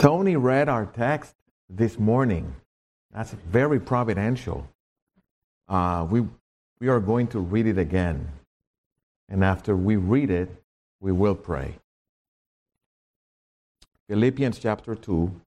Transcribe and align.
Tony 0.00 0.34
read 0.34 0.70
our 0.70 0.86
text 0.86 1.34
this 1.68 1.98
morning. 1.98 2.56
That's 3.12 3.32
very 3.32 3.78
providential. 3.78 4.66
Uh, 5.68 6.06
we, 6.08 6.26
we 6.80 6.88
are 6.88 7.00
going 7.00 7.26
to 7.26 7.38
read 7.38 7.66
it 7.66 7.76
again. 7.76 8.26
And 9.28 9.44
after 9.44 9.76
we 9.76 9.96
read 9.96 10.30
it, 10.30 10.48
we 11.00 11.12
will 11.12 11.34
pray. 11.34 11.74
Philippians 14.08 14.58
chapter 14.58 14.94
2, 14.94 15.38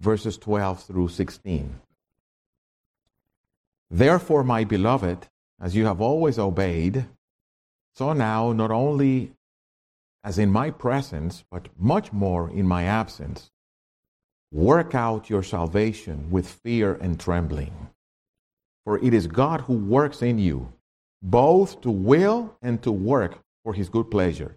verses 0.00 0.38
12 0.38 0.82
through 0.84 1.08
16. 1.08 1.78
Therefore, 3.90 4.42
my 4.42 4.64
beloved, 4.64 5.28
as 5.60 5.76
you 5.76 5.84
have 5.84 6.00
always 6.00 6.38
obeyed, 6.38 7.04
so 7.94 8.14
now, 8.14 8.52
not 8.52 8.70
only 8.70 9.32
as 10.24 10.38
in 10.38 10.50
my 10.50 10.70
presence, 10.70 11.44
but 11.50 11.68
much 11.78 12.10
more 12.10 12.48
in 12.48 12.66
my 12.66 12.84
absence, 12.84 13.50
work 14.52 14.94
out 14.94 15.28
your 15.28 15.42
salvation 15.42 16.30
with 16.30 16.48
fear 16.48 16.94
and 16.94 17.18
trembling. 17.18 17.90
For 18.84 18.98
it 18.98 19.12
is 19.12 19.26
God 19.26 19.62
who 19.62 19.74
works 19.74 20.22
in 20.22 20.38
you, 20.38 20.72
both 21.22 21.80
to 21.80 21.90
will 21.90 22.56
and 22.62 22.82
to 22.82 22.92
work 22.92 23.38
for 23.64 23.74
his 23.74 23.88
good 23.88 24.10
pleasure. 24.10 24.56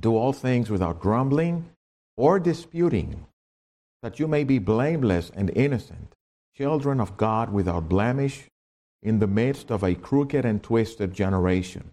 Do 0.00 0.16
all 0.16 0.32
things 0.32 0.70
without 0.70 1.00
grumbling 1.00 1.70
or 2.16 2.40
disputing, 2.40 3.26
that 4.02 4.18
you 4.18 4.26
may 4.26 4.44
be 4.44 4.58
blameless 4.58 5.30
and 5.34 5.50
innocent, 5.50 6.14
children 6.54 7.00
of 7.00 7.16
God 7.16 7.52
without 7.52 7.88
blemish, 7.88 8.46
in 9.02 9.18
the 9.18 9.26
midst 9.26 9.70
of 9.70 9.84
a 9.84 9.94
crooked 9.94 10.44
and 10.44 10.62
twisted 10.62 11.12
generation, 11.12 11.92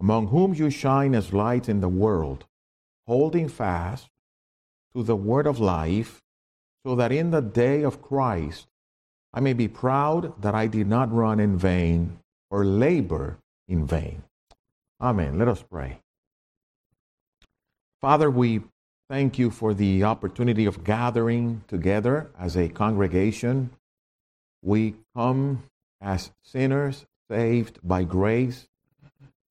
among 0.00 0.28
whom 0.28 0.52
you 0.52 0.68
shine 0.68 1.14
as 1.14 1.32
lights 1.32 1.68
in 1.68 1.80
the 1.80 1.88
world, 1.88 2.44
holding 3.06 3.48
fast 3.48 4.08
to 4.94 5.02
the 5.02 5.16
word 5.16 5.46
of 5.46 5.60
life, 5.60 6.22
so 6.86 6.94
that 6.94 7.12
in 7.12 7.30
the 7.30 7.42
day 7.42 7.82
of 7.82 8.02
Christ 8.02 8.66
I 9.32 9.40
may 9.40 9.52
be 9.52 9.68
proud 9.68 10.40
that 10.40 10.54
I 10.54 10.66
did 10.66 10.86
not 10.86 11.12
run 11.12 11.38
in 11.38 11.58
vain 11.58 12.18
or 12.50 12.64
labor 12.64 13.38
in 13.68 13.86
vain. 13.86 14.22
Amen. 15.00 15.38
Let 15.38 15.48
us 15.48 15.62
pray. 15.62 16.00
Father, 18.00 18.30
we 18.30 18.62
thank 19.08 19.38
you 19.38 19.50
for 19.50 19.74
the 19.74 20.04
opportunity 20.04 20.66
of 20.66 20.84
gathering 20.84 21.62
together 21.68 22.30
as 22.38 22.56
a 22.56 22.68
congregation. 22.68 23.70
We 24.62 24.94
come 25.14 25.64
as 26.00 26.30
sinners 26.42 27.06
saved 27.30 27.80
by 27.82 28.04
grace. 28.04 28.68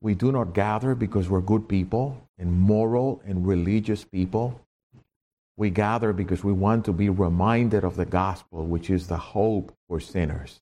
We 0.02 0.16
do 0.16 0.32
not 0.32 0.54
gather 0.54 0.96
because 0.96 1.30
we're 1.30 1.42
good 1.42 1.68
people 1.68 2.28
and 2.38 2.54
moral 2.54 3.22
and 3.26 3.48
religious 3.48 4.04
people. 4.04 4.62
We 5.58 5.72
gather 5.72 6.14
because 6.14 6.44
we 6.44 6.54
want 6.54 6.86
to 6.86 6.94
be 6.94 7.10
reminded 7.10 7.84
of 7.84 7.96
the 7.96 8.06
gospel, 8.06 8.68
which 8.68 8.92
is 8.92 9.08
the 9.08 9.18
hope 9.18 9.76
for 9.88 10.00
sinners. 10.00 10.62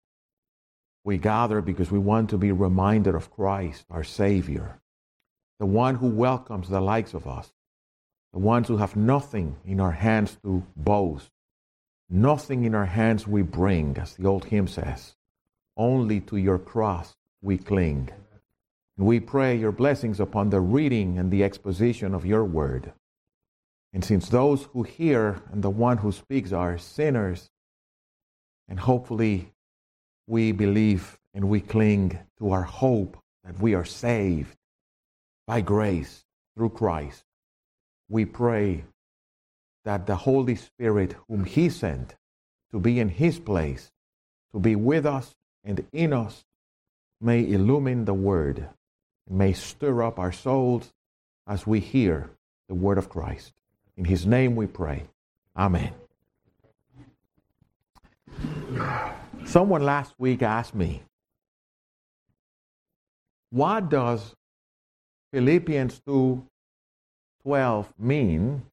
We 1.03 1.17
gather 1.17 1.61
because 1.61 1.91
we 1.91 1.99
want 1.99 2.29
to 2.29 2.37
be 2.37 2.53
reminded 2.53 3.13
of 3.13 3.29
Christ, 3.29 3.85
our 3.89 4.05
Savior, 4.05 4.79
the 5.59 5.65
one 5.65 5.95
who 5.95 6.07
welcomes 6.07 6.69
the 6.69 6.79
likes 6.79 7.13
of 7.13 7.27
us, 7.27 7.51
the 8.31 8.39
ones 8.39 8.69
who 8.69 8.77
have 8.77 8.95
nothing 8.95 9.57
in 9.65 9.81
our 9.81 9.91
hands 9.91 10.37
to 10.43 10.65
boast, 10.77 11.29
nothing 12.09 12.63
in 12.63 12.73
our 12.73 12.85
hands 12.85 13.27
we 13.27 13.41
bring, 13.41 13.97
as 13.97 14.15
the 14.15 14.25
old 14.25 14.45
hymn 14.45 14.67
says. 14.67 15.15
Only 15.75 16.21
to 16.21 16.37
your 16.37 16.57
cross 16.57 17.17
we 17.41 17.57
cling. 17.57 18.09
And 18.97 19.05
we 19.05 19.19
pray 19.19 19.57
your 19.57 19.73
blessings 19.73 20.21
upon 20.21 20.49
the 20.49 20.61
reading 20.61 21.17
and 21.17 21.29
the 21.29 21.43
exposition 21.43 22.13
of 22.13 22.25
your 22.25 22.45
word. 22.45 22.93
And 23.95 24.03
since 24.03 24.27
those 24.27 24.63
who 24.73 24.83
hear 24.83 25.41
and 25.53 25.63
the 25.63 25.69
one 25.69 25.95
who 25.95 26.11
speaks 26.11 26.51
are 26.51 26.77
sinners, 26.77 27.49
and 28.67 28.77
hopefully 28.77 29.53
we 30.27 30.51
believe 30.51 31.17
and 31.33 31.47
we 31.47 31.61
cling 31.61 32.19
to 32.37 32.51
our 32.51 32.63
hope 32.63 33.15
that 33.45 33.57
we 33.57 33.73
are 33.73 33.85
saved 33.85 34.57
by 35.47 35.61
grace 35.61 36.25
through 36.53 36.71
Christ, 36.71 37.23
we 38.09 38.25
pray 38.25 38.83
that 39.85 40.07
the 40.07 40.17
Holy 40.17 40.55
Spirit, 40.57 41.15
whom 41.29 41.45
He 41.45 41.69
sent 41.69 42.15
to 42.71 42.81
be 42.81 42.99
in 42.99 43.07
His 43.07 43.39
place, 43.39 43.93
to 44.51 44.59
be 44.59 44.75
with 44.75 45.05
us 45.05 45.33
and 45.63 45.85
in 45.93 46.11
us, 46.11 46.43
may 47.21 47.49
illumine 47.49 48.03
the 48.03 48.13
Word, 48.13 48.67
and 49.29 49.37
may 49.37 49.53
stir 49.53 50.03
up 50.03 50.19
our 50.19 50.33
souls 50.33 50.91
as 51.47 51.65
we 51.65 51.79
hear 51.79 52.29
the 52.67 52.75
Word 52.75 52.97
of 52.97 53.07
Christ. 53.07 53.53
In 53.97 54.05
his 54.05 54.25
name 54.25 54.55
we 54.55 54.67
pray. 54.67 55.05
Amen. 55.55 55.93
Someone 59.45 59.83
last 59.83 60.13
week 60.17 60.41
asked 60.41 60.75
me, 60.75 61.03
what 63.51 63.89
does 63.89 64.35
Philippians 65.31 66.01
2:12 66.01 67.93
mean? 67.97 68.65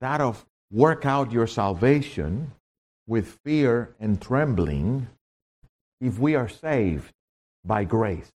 That 0.00 0.20
of 0.20 0.44
work 0.72 1.06
out 1.06 1.30
your 1.30 1.46
salvation 1.46 2.52
with 3.06 3.38
fear 3.44 3.94
and 4.00 4.20
trembling 4.20 5.08
if 6.00 6.18
we 6.18 6.34
are 6.34 6.48
saved 6.48 7.12
by 7.64 7.84
grace. 7.84 8.32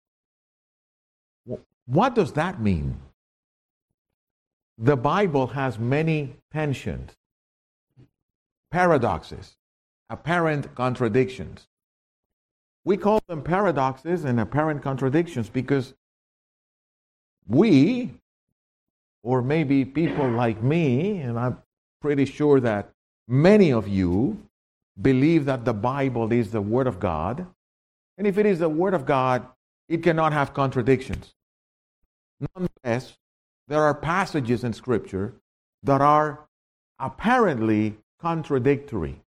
What 1.85 2.13
does 2.13 2.33
that 2.33 2.61
mean? 2.61 2.99
The 4.77 4.95
Bible 4.95 5.47
has 5.47 5.79
many 5.79 6.35
tensions, 6.51 7.11
paradoxes, 8.71 9.57
apparent 10.09 10.73
contradictions. 10.75 11.67
We 12.85 12.95
call 12.97 13.19
them 13.27 13.41
paradoxes 13.41 14.23
and 14.23 14.39
apparent 14.39 14.81
contradictions 14.81 15.49
because 15.49 15.93
we, 17.47 18.11
or 19.23 19.41
maybe 19.41 19.83
people 19.83 20.29
like 20.29 20.61
me, 20.61 21.19
and 21.19 21.37
I'm 21.37 21.57
pretty 22.01 22.25
sure 22.25 22.59
that 22.59 22.91
many 23.27 23.71
of 23.71 23.87
you 23.87 24.37
believe 25.01 25.45
that 25.45 25.65
the 25.65 25.73
Bible 25.73 26.31
is 26.31 26.51
the 26.51 26.61
Word 26.61 26.87
of 26.87 26.99
God. 26.99 27.45
And 28.17 28.25
if 28.25 28.37
it 28.37 28.45
is 28.45 28.59
the 28.59 28.69
Word 28.69 28.93
of 28.93 29.05
God, 29.05 29.45
it 29.89 30.03
cannot 30.03 30.33
have 30.33 30.53
contradictions. 30.53 31.33
Nonetheless, 32.55 33.17
there 33.67 33.83
are 33.83 33.93
passages 33.93 34.63
in 34.63 34.73
Scripture 34.73 35.33
that 35.83 36.01
are 36.01 36.47
apparently 36.99 37.97
contradictory. 38.19 39.21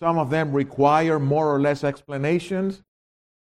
Some 0.00 0.18
of 0.18 0.30
them 0.30 0.52
require 0.52 1.18
more 1.18 1.54
or 1.54 1.60
less 1.60 1.82
explanations, 1.82 2.82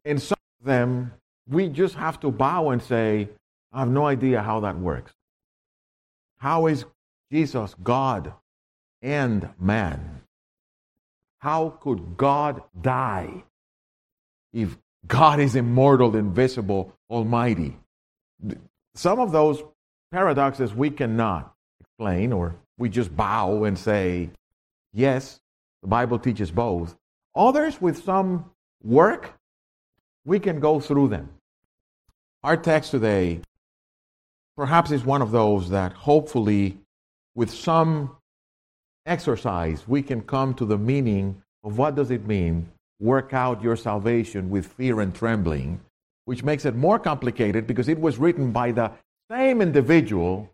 and 0.04 0.20
some 0.20 0.38
of 0.60 0.66
them 0.66 1.12
we 1.48 1.68
just 1.68 1.94
have 1.96 2.20
to 2.20 2.30
bow 2.30 2.70
and 2.70 2.82
say, 2.82 3.28
I 3.72 3.80
have 3.80 3.88
no 3.88 4.06
idea 4.06 4.42
how 4.42 4.60
that 4.60 4.78
works. 4.78 5.12
How 6.38 6.66
is 6.66 6.84
Jesus 7.30 7.74
God 7.82 8.32
and 9.02 9.48
man? 9.58 10.22
How 11.38 11.70
could 11.80 12.16
God 12.16 12.62
die 12.80 13.44
if 14.52 14.76
God 15.06 15.40
is 15.40 15.56
immortal, 15.56 16.16
invisible, 16.16 16.92
almighty? 17.08 17.76
Some 18.94 19.20
of 19.20 19.32
those 19.32 19.62
paradoxes 20.12 20.74
we 20.74 20.90
cannot 20.90 21.54
explain, 21.80 22.32
or 22.32 22.56
we 22.78 22.88
just 22.88 23.14
bow 23.14 23.64
and 23.64 23.78
say, 23.78 24.30
yes, 24.92 25.40
the 25.82 25.88
Bible 25.88 26.18
teaches 26.18 26.50
both. 26.50 26.96
Others, 27.34 27.80
with 27.80 28.04
some 28.04 28.50
work, 28.82 29.34
we 30.24 30.38
can 30.38 30.60
go 30.60 30.80
through 30.80 31.08
them. 31.08 31.28
Our 32.42 32.56
text 32.56 32.90
today 32.90 33.40
perhaps 34.56 34.90
is 34.90 35.04
one 35.04 35.22
of 35.22 35.30
those 35.30 35.70
that 35.70 35.92
hopefully, 35.92 36.78
with 37.34 37.50
some 37.50 38.16
exercise, 39.06 39.86
we 39.88 40.02
can 40.02 40.20
come 40.20 40.52
to 40.54 40.64
the 40.64 40.76
meaning 40.76 41.42
of 41.64 41.78
what 41.78 41.94
does 41.94 42.10
it 42.10 42.26
mean 42.26 42.68
work 42.98 43.32
out 43.32 43.62
your 43.62 43.76
salvation 43.76 44.50
with 44.50 44.66
fear 44.66 45.00
and 45.00 45.14
trembling 45.14 45.80
which 46.30 46.44
makes 46.44 46.64
it 46.64 46.76
more 46.76 47.00
complicated 47.00 47.66
because 47.66 47.88
it 47.88 48.00
was 48.00 48.16
written 48.16 48.52
by 48.52 48.70
the 48.70 48.92
same 49.28 49.60
individual 49.60 50.48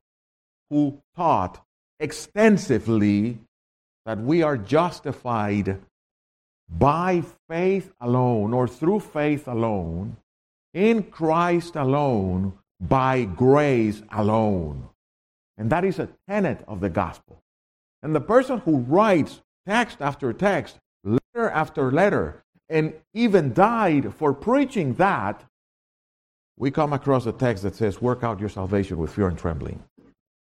who 0.70 0.98
taught 1.14 1.62
extensively 2.00 3.36
that 4.06 4.18
we 4.18 4.42
are 4.42 4.56
justified 4.56 5.78
by 6.66 7.22
faith 7.50 7.92
alone 8.00 8.54
or 8.54 8.66
through 8.66 9.00
faith 9.00 9.46
alone, 9.46 10.16
in 10.72 11.02
Christ 11.02 11.76
alone, 11.76 12.54
by 12.80 13.24
grace 13.24 14.00
alone. 14.10 14.88
And 15.58 15.68
that 15.68 15.84
is 15.84 15.98
a 15.98 16.08
tenet 16.26 16.64
of 16.66 16.80
the 16.80 16.88
gospel. 16.88 17.42
And 18.02 18.14
the 18.14 18.22
person 18.22 18.60
who 18.60 18.78
writes 18.78 19.42
text 19.66 19.98
after 20.00 20.32
text, 20.32 20.78
letter 21.04 21.50
after 21.50 21.92
letter, 21.92 22.42
and 22.70 22.94
even 23.12 23.52
died 23.52 24.14
for 24.14 24.32
preaching 24.32 24.94
that 24.94 25.44
we 26.56 26.70
come 26.70 26.92
across 26.92 27.26
a 27.26 27.32
text 27.32 27.62
that 27.64 27.76
says, 27.76 28.00
Work 28.00 28.24
out 28.24 28.40
your 28.40 28.48
salvation 28.48 28.96
with 28.98 29.12
fear 29.12 29.28
and 29.28 29.38
trembling. 29.38 29.82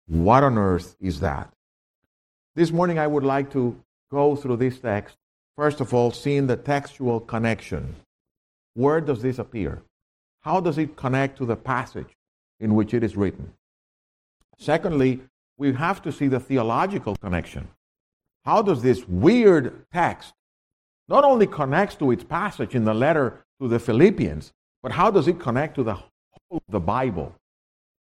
What 0.07 0.43
on 0.43 0.57
earth 0.57 0.95
is 0.99 1.19
that? 1.21 1.49
This 2.55 2.71
morning 2.71 2.99
I 2.99 3.07
would 3.07 3.23
like 3.23 3.51
to 3.53 3.77
go 4.11 4.35
through 4.35 4.57
this 4.57 4.79
text, 4.79 5.15
first 5.55 5.79
of 5.79 5.93
all, 5.93 6.11
seeing 6.11 6.47
the 6.47 6.57
textual 6.57 7.19
connection. 7.19 7.95
Where 8.73 8.99
does 8.99 9.21
this 9.21 9.39
appear? 9.39 9.81
How 10.41 10.59
does 10.59 10.77
it 10.77 10.97
connect 10.97 11.37
to 11.37 11.45
the 11.45 11.55
passage 11.55 12.09
in 12.59 12.75
which 12.75 12.93
it 12.93 13.03
is 13.03 13.15
written? 13.15 13.53
Secondly, 14.57 15.21
we 15.57 15.73
have 15.73 16.01
to 16.01 16.11
see 16.11 16.27
the 16.27 16.39
theological 16.39 17.15
connection. 17.15 17.69
How 18.43 18.61
does 18.61 18.81
this 18.81 19.07
weird 19.07 19.85
text 19.93 20.33
not 21.07 21.23
only 21.23 21.47
connects 21.47 21.95
to 21.95 22.11
its 22.11 22.23
passage 22.23 22.73
in 22.73 22.85
the 22.85 22.93
letter 22.93 23.43
to 23.61 23.67
the 23.67 23.79
Philippians, 23.79 24.51
but 24.83 24.91
how 24.91 25.11
does 25.11 25.27
it 25.27 25.39
connect 25.39 25.75
to 25.75 25.83
the 25.83 25.93
whole 25.93 26.11
of 26.51 26.61
the 26.69 26.79
Bible 26.79 27.35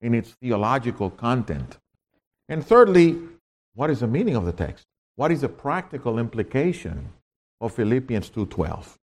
in 0.01 0.15
its 0.15 0.31
theological 0.41 1.11
content? 1.11 1.79
And 2.49 2.65
thirdly, 2.65 3.19
what 3.75 3.91
is 3.91 4.01
the 4.01 4.07
meaning 4.07 4.37
of 4.37 4.45
the 4.45 4.53
text? 4.53 4.87
What 5.17 5.33
is 5.33 5.41
the 5.41 5.49
practical 5.49 6.19
implication 6.19 7.09
of 7.61 7.73
Philippians 7.73 8.31
2:12? 8.31 8.99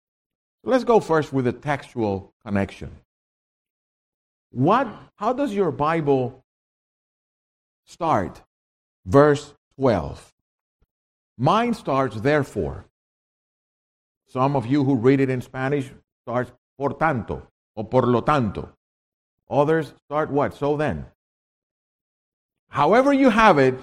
Let's 0.63 0.83
go 0.83 0.99
first 0.99 1.31
with 1.31 1.45
the 1.45 1.53
textual 1.53 2.33
connection. 2.45 2.91
What 4.51 4.87
how 5.17 5.33
does 5.33 5.53
your 5.53 5.71
Bible 5.71 6.43
start? 7.85 8.41
Verse 9.05 9.53
12. 9.77 10.33
Mine 11.37 11.73
starts 11.73 12.19
therefore. 12.19 12.85
Some 14.27 14.55
of 14.55 14.65
you 14.65 14.83
who 14.83 14.95
read 14.95 15.19
it 15.19 15.29
in 15.29 15.41
Spanish 15.41 15.89
starts 16.23 16.51
por 16.77 16.93
tanto 16.93 17.47
or 17.79 17.85
por 17.85 18.05
lo 18.05 18.19
tanto. 18.19 18.67
Others 19.49 19.93
start 20.05 20.29
what? 20.29 20.53
So 20.53 20.75
then. 20.75 21.05
However 22.67 23.13
you 23.13 23.29
have 23.29 23.57
it, 23.57 23.79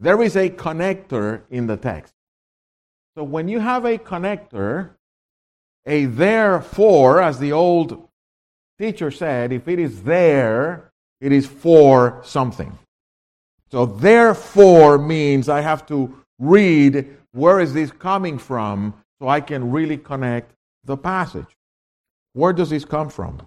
there 0.00 0.20
is 0.22 0.36
a 0.36 0.50
connector 0.50 1.42
in 1.48 1.68
the 1.68 1.76
text. 1.76 2.12
So 3.14 3.22
when 3.22 3.46
you 3.46 3.60
have 3.60 3.84
a 3.84 3.96
connector, 3.96 4.90
a 5.86 6.06
therefore, 6.06 7.22
as 7.22 7.38
the 7.38 7.52
old 7.52 8.08
teacher 8.76 9.12
said, 9.12 9.52
if 9.52 9.68
it 9.68 9.78
is 9.78 10.02
there, 10.02 10.90
it 11.20 11.30
is 11.30 11.46
for 11.46 12.20
something. 12.24 12.76
So 13.70 13.86
therefore 13.86 14.98
means 14.98 15.48
I 15.48 15.60
have 15.60 15.86
to 15.86 16.12
read 16.40 17.16
where 17.30 17.60
is 17.60 17.72
this 17.72 17.92
coming 17.92 18.36
from 18.36 18.94
so 19.20 19.28
I 19.28 19.40
can 19.40 19.70
really 19.70 19.96
connect 19.96 20.54
the 20.84 20.96
passage. 20.96 21.57
Where 22.38 22.52
does 22.52 22.70
this 22.70 22.84
come 22.84 23.08
from? 23.08 23.42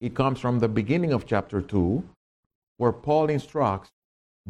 It 0.00 0.14
comes 0.14 0.40
from 0.40 0.60
the 0.60 0.68
beginning 0.68 1.12
of 1.12 1.26
chapter 1.26 1.60
2, 1.60 2.02
where 2.78 2.92
Paul 2.92 3.28
instructs 3.28 3.90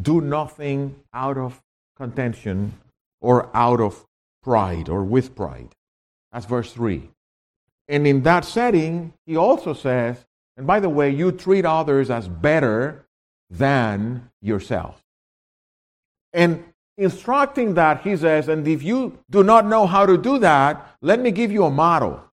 do 0.00 0.20
nothing 0.20 0.94
out 1.12 1.36
of 1.36 1.60
contention 1.96 2.74
or 3.20 3.50
out 3.52 3.80
of 3.80 4.06
pride 4.40 4.88
or 4.88 5.02
with 5.02 5.34
pride. 5.34 5.70
That's 6.30 6.46
verse 6.46 6.72
3. 6.72 7.10
And 7.88 8.06
in 8.06 8.22
that 8.22 8.44
setting, 8.44 9.14
he 9.26 9.36
also 9.36 9.74
says, 9.74 10.24
and 10.56 10.64
by 10.64 10.78
the 10.78 10.88
way, 10.88 11.10
you 11.10 11.32
treat 11.32 11.64
others 11.64 12.08
as 12.08 12.28
better 12.28 13.04
than 13.50 14.30
yourself. 14.40 15.02
And 16.32 16.62
instructing 16.96 17.74
that, 17.74 18.02
he 18.02 18.16
says, 18.16 18.46
and 18.46 18.68
if 18.68 18.84
you 18.84 19.18
do 19.28 19.42
not 19.42 19.66
know 19.66 19.88
how 19.88 20.06
to 20.06 20.16
do 20.16 20.38
that, 20.38 20.94
let 21.02 21.18
me 21.18 21.32
give 21.32 21.50
you 21.50 21.64
a 21.64 21.70
model. 21.70 22.29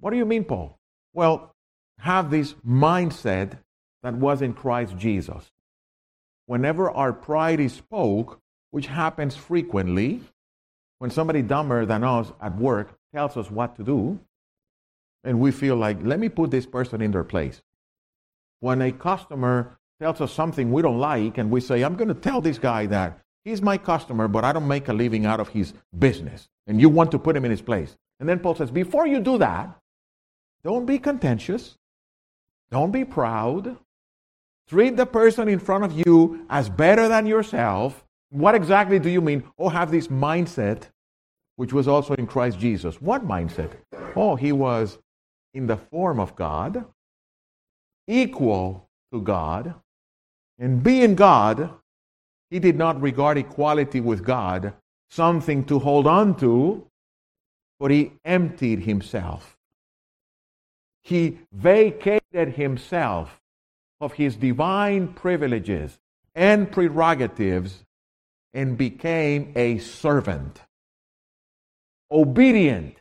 What 0.00 0.10
do 0.10 0.16
you 0.16 0.24
mean, 0.24 0.44
Paul? 0.44 0.78
Well, 1.12 1.54
have 1.98 2.30
this 2.30 2.54
mindset 2.66 3.58
that 4.02 4.14
was 4.14 4.42
in 4.42 4.52
Christ 4.54 4.96
Jesus. 4.96 5.50
Whenever 6.46 6.90
our 6.90 7.12
pride 7.12 7.60
is 7.60 7.72
spoke, 7.72 8.40
which 8.70 8.86
happens 8.86 9.34
frequently, 9.34 10.20
when 10.98 11.10
somebody 11.10 11.42
dumber 11.42 11.84
than 11.84 12.04
us 12.04 12.32
at 12.40 12.56
work 12.56 12.96
tells 13.14 13.36
us 13.36 13.50
what 13.50 13.76
to 13.76 13.82
do, 13.82 14.18
and 15.24 15.40
we 15.40 15.50
feel 15.50 15.76
like, 15.76 15.98
let 16.02 16.20
me 16.20 16.28
put 16.28 16.50
this 16.50 16.66
person 16.66 17.02
in 17.02 17.10
their 17.10 17.24
place. 17.24 17.60
When 18.60 18.80
a 18.82 18.92
customer 18.92 19.78
tells 20.00 20.20
us 20.20 20.32
something 20.32 20.70
we 20.72 20.82
don't 20.82 20.98
like, 20.98 21.38
and 21.38 21.50
we 21.50 21.60
say, 21.60 21.82
I'm 21.82 21.96
going 21.96 22.08
to 22.08 22.14
tell 22.14 22.40
this 22.40 22.58
guy 22.58 22.86
that 22.86 23.18
he's 23.44 23.60
my 23.60 23.76
customer, 23.76 24.28
but 24.28 24.44
I 24.44 24.52
don't 24.52 24.68
make 24.68 24.88
a 24.88 24.92
living 24.92 25.26
out 25.26 25.40
of 25.40 25.48
his 25.48 25.74
business, 25.98 26.48
and 26.66 26.80
you 26.80 26.88
want 26.88 27.10
to 27.10 27.18
put 27.18 27.36
him 27.36 27.44
in 27.44 27.50
his 27.50 27.62
place. 27.62 27.96
And 28.20 28.28
then 28.28 28.38
Paul 28.38 28.54
says, 28.54 28.70
before 28.70 29.06
you 29.06 29.20
do 29.20 29.38
that, 29.38 29.76
don't 30.68 30.84
be 30.84 30.98
contentious. 30.98 31.78
Don't 32.70 32.90
be 32.90 33.02
proud. 33.02 33.78
Treat 34.68 34.98
the 34.98 35.06
person 35.06 35.48
in 35.48 35.58
front 35.58 35.82
of 35.82 35.92
you 35.98 36.44
as 36.50 36.68
better 36.68 37.08
than 37.08 37.24
yourself. 37.24 38.04
What 38.28 38.54
exactly 38.54 38.98
do 38.98 39.08
you 39.08 39.22
mean? 39.22 39.44
Oh, 39.58 39.70
have 39.70 39.90
this 39.90 40.08
mindset, 40.08 40.90
which 41.56 41.72
was 41.72 41.88
also 41.88 42.12
in 42.16 42.26
Christ 42.26 42.58
Jesus. 42.58 43.00
What 43.00 43.26
mindset? 43.26 43.70
Oh, 44.14 44.36
he 44.36 44.52
was 44.52 44.98
in 45.54 45.66
the 45.66 45.78
form 45.78 46.20
of 46.20 46.36
God, 46.36 46.84
equal 48.06 48.90
to 49.10 49.22
God, 49.22 49.74
and 50.58 50.82
being 50.82 51.14
God, 51.14 51.70
he 52.50 52.58
did 52.58 52.76
not 52.76 53.00
regard 53.00 53.38
equality 53.38 54.02
with 54.02 54.22
God 54.22 54.74
something 55.08 55.64
to 55.64 55.78
hold 55.78 56.06
on 56.06 56.36
to, 56.40 56.86
but 57.80 57.90
he 57.90 58.12
emptied 58.26 58.80
himself. 58.80 59.57
He 61.08 61.38
vacated 61.54 62.52
himself 62.56 63.40
of 63.98 64.12
his 64.12 64.36
divine 64.36 65.14
privileges 65.14 65.98
and 66.34 66.70
prerogatives 66.70 67.86
and 68.52 68.76
became 68.76 69.54
a 69.56 69.78
servant. 69.78 70.60
Obedient. 72.10 73.00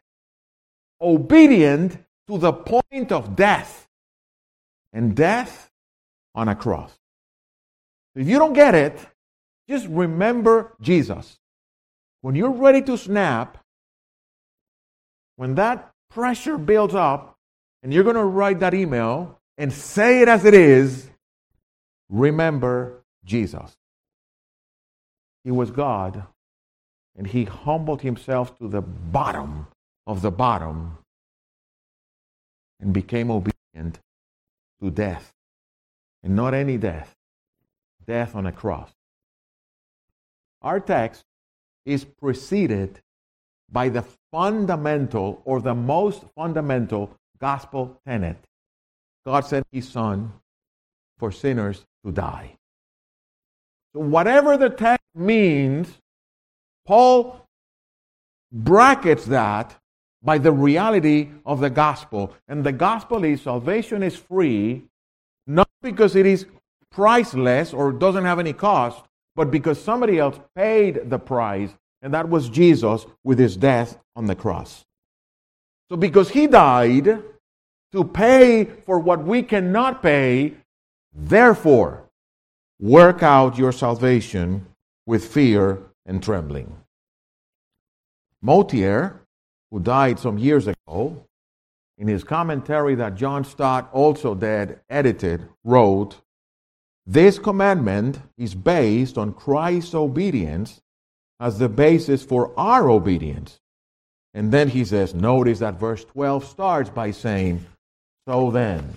Obedient 1.01 1.97
to 2.29 2.37
the 2.37 2.53
point 2.53 3.11
of 3.11 3.35
death. 3.35 3.89
And 4.93 5.13
death 5.13 5.69
on 6.33 6.47
a 6.47 6.55
cross. 6.55 6.97
If 8.15 8.25
you 8.25 8.39
don't 8.39 8.53
get 8.53 8.73
it, 8.73 9.05
just 9.67 9.85
remember 9.87 10.77
Jesus. 10.79 11.37
When 12.21 12.35
you're 12.35 12.51
ready 12.51 12.81
to 12.83 12.97
snap, 12.97 13.57
when 15.35 15.55
that 15.55 15.91
pressure 16.09 16.57
builds 16.57 16.95
up, 16.95 17.36
and 17.83 17.93
you're 17.93 18.03
going 18.03 18.15
to 18.15 18.23
write 18.23 18.59
that 18.59 18.73
email 18.73 19.39
and 19.57 19.71
say 19.71 20.21
it 20.21 20.27
as 20.27 20.45
it 20.45 20.53
is, 20.53 21.09
remember 22.09 23.03
Jesus. 23.23 23.75
He 25.43 25.51
was 25.51 25.71
God, 25.71 26.23
and 27.15 27.27
he 27.27 27.45
humbled 27.45 28.01
himself 28.01 28.57
to 28.59 28.67
the 28.67 28.81
bottom 28.81 29.67
of 30.05 30.21
the 30.21 30.31
bottom 30.31 30.97
and 32.79 32.93
became 32.93 33.31
obedient 33.31 33.99
to 34.81 34.91
death. 34.91 35.33
And 36.23 36.35
not 36.35 36.53
any 36.53 36.77
death, 36.77 37.15
death 38.05 38.35
on 38.35 38.45
a 38.45 38.51
cross. 38.51 38.91
Our 40.61 40.79
text 40.79 41.23
is 41.85 42.03
preceded 42.03 42.99
by 43.71 43.89
the 43.89 44.03
fundamental 44.31 45.41
or 45.45 45.61
the 45.61 45.75
most 45.75 46.23
fundamental 46.35 47.16
gospel 47.39 47.99
tenet. 48.05 48.37
God 49.25 49.41
sent 49.45 49.67
his 49.71 49.87
son 49.87 50.33
for 51.17 51.31
sinners 51.31 51.85
to 52.05 52.11
die. 52.11 52.57
So 53.93 54.01
whatever 54.01 54.57
the 54.57 54.69
text 54.69 55.05
means, 55.15 55.97
Paul 56.85 57.47
brackets 58.51 59.25
that 59.25 59.77
by 60.23 60.37
the 60.37 60.51
reality 60.51 61.29
of 61.45 61.59
the 61.59 61.69
gospel. 61.69 62.33
And 62.47 62.63
the 62.63 62.71
gospel 62.71 63.23
is 63.23 63.41
salvation 63.41 64.03
is 64.03 64.15
free, 64.15 64.83
not 65.45 65.69
because 65.81 66.15
it 66.15 66.25
is 66.25 66.45
priceless 66.91 67.73
or 67.73 67.91
doesn't 67.91 68.25
have 68.25 68.39
any 68.39 68.53
cost, 68.53 69.03
but 69.35 69.51
because 69.51 69.81
somebody 69.81 70.17
else 70.19 70.39
paid 70.55 71.09
the 71.09 71.19
price, 71.19 71.71
and 72.01 72.13
that 72.13 72.29
was 72.29 72.49
Jesus 72.49 73.05
with 73.23 73.37
his 73.37 73.55
death 73.55 73.99
on 74.15 74.25
the 74.25 74.35
cross. 74.35 74.85
So, 75.89 75.95
because 75.95 76.29
he 76.29 76.47
died 76.47 77.23
to 77.93 78.03
pay 78.03 78.65
for 78.85 78.99
what 78.99 79.23
we 79.23 79.41
cannot 79.41 80.03
pay, 80.03 80.55
therefore, 81.13 82.03
work 82.79 83.23
out 83.23 83.57
your 83.57 83.71
salvation 83.71 84.65
with 85.05 85.25
fear 85.25 85.79
and 86.05 86.21
trembling. 86.21 86.75
Motyer, 88.43 89.21
who 89.71 89.79
died 89.79 90.19
some 90.19 90.37
years 90.37 90.67
ago, 90.67 91.23
in 91.97 92.07
his 92.07 92.23
commentary 92.23 92.95
that 92.95 93.15
John 93.15 93.43
Stott, 93.43 93.89
also 93.91 94.35
dead, 94.35 94.81
edited, 94.89 95.47
wrote, 95.63 96.17
This 97.05 97.39
commandment 97.39 98.19
is 98.37 98.53
based 98.53 99.17
on 99.17 99.33
Christ's 99.33 99.95
obedience 99.95 100.81
as 101.39 101.57
the 101.57 101.69
basis 101.69 102.23
for 102.23 102.53
our 102.57 102.89
obedience. 102.89 103.59
And 104.37 104.51
then 104.51 104.69
he 104.69 104.85
says, 104.85 105.15
notice 105.15 105.57
that 105.59 105.79
verse 105.79 106.05
12 106.05 106.45
starts 106.45 106.91
by 106.91 107.09
saying, 107.09 107.65
So 108.27 108.51
then, 108.51 108.87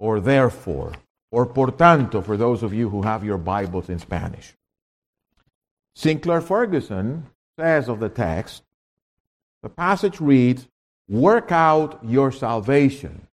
or 0.00 0.18
therefore, 0.18 0.94
or 1.30 1.46
por 1.46 1.68
tanto 1.68 2.24
for 2.24 2.36
those 2.36 2.64
of 2.64 2.74
you 2.74 2.88
who 2.88 3.02
have 3.02 3.22
your 3.22 3.38
Bibles 3.38 3.88
in 3.88 4.00
Spanish. 4.00 4.52
Sinclair 5.94 6.40
Ferguson 6.40 7.28
says 7.56 7.88
of 7.88 8.00
the 8.00 8.08
text, 8.08 8.64
the 9.62 9.68
passage 9.68 10.20
reads, 10.20 10.66
Work 11.08 11.52
out 11.52 12.00
your 12.04 12.32
salvation. 12.32 13.28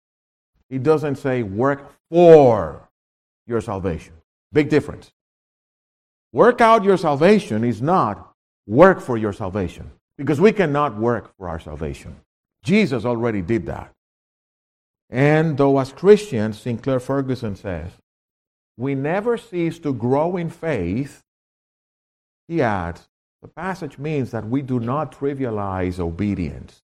He 0.68 0.78
doesn't 0.78 1.16
say 1.16 1.42
work 1.42 1.90
for 2.12 2.90
your 3.48 3.62
salvation. 3.62 4.16
Big 4.52 4.68
difference. 4.68 5.10
Work 6.34 6.60
out 6.60 6.84
your 6.84 6.98
salvation 6.98 7.64
is 7.64 7.82
not 7.82 8.34
work 8.68 9.00
for 9.00 9.16
your 9.16 9.32
salvation 9.32 9.90
because 10.18 10.40
we 10.40 10.52
cannot 10.52 10.98
work 10.98 11.36
for 11.38 11.50
our 11.50 11.60
salvation. 11.60 12.16
Jesus 12.64 13.06
already 13.06 13.42
did 13.42 13.66
that. 13.68 13.92
And 15.10 15.58
though 15.58 15.78
as 15.80 15.92
Christians, 15.92 16.60
Sinclair 16.60 17.00
Ferguson 17.00 17.56
says, 17.56 17.92
we 18.78 18.96
never 18.96 19.38
cease 19.38 19.80
to 19.80 19.94
grow 19.94 20.36
in 20.36 20.50
faith, 20.50 21.24
he 22.48 22.62
adds, 22.62 23.08
the 23.42 23.48
passage 23.48 23.98
means 23.98 24.32
that 24.32 24.48
we 24.48 24.62
do 24.62 24.80
not 24.80 25.12
trivialize 25.12 26.00
obedience. 26.00 26.82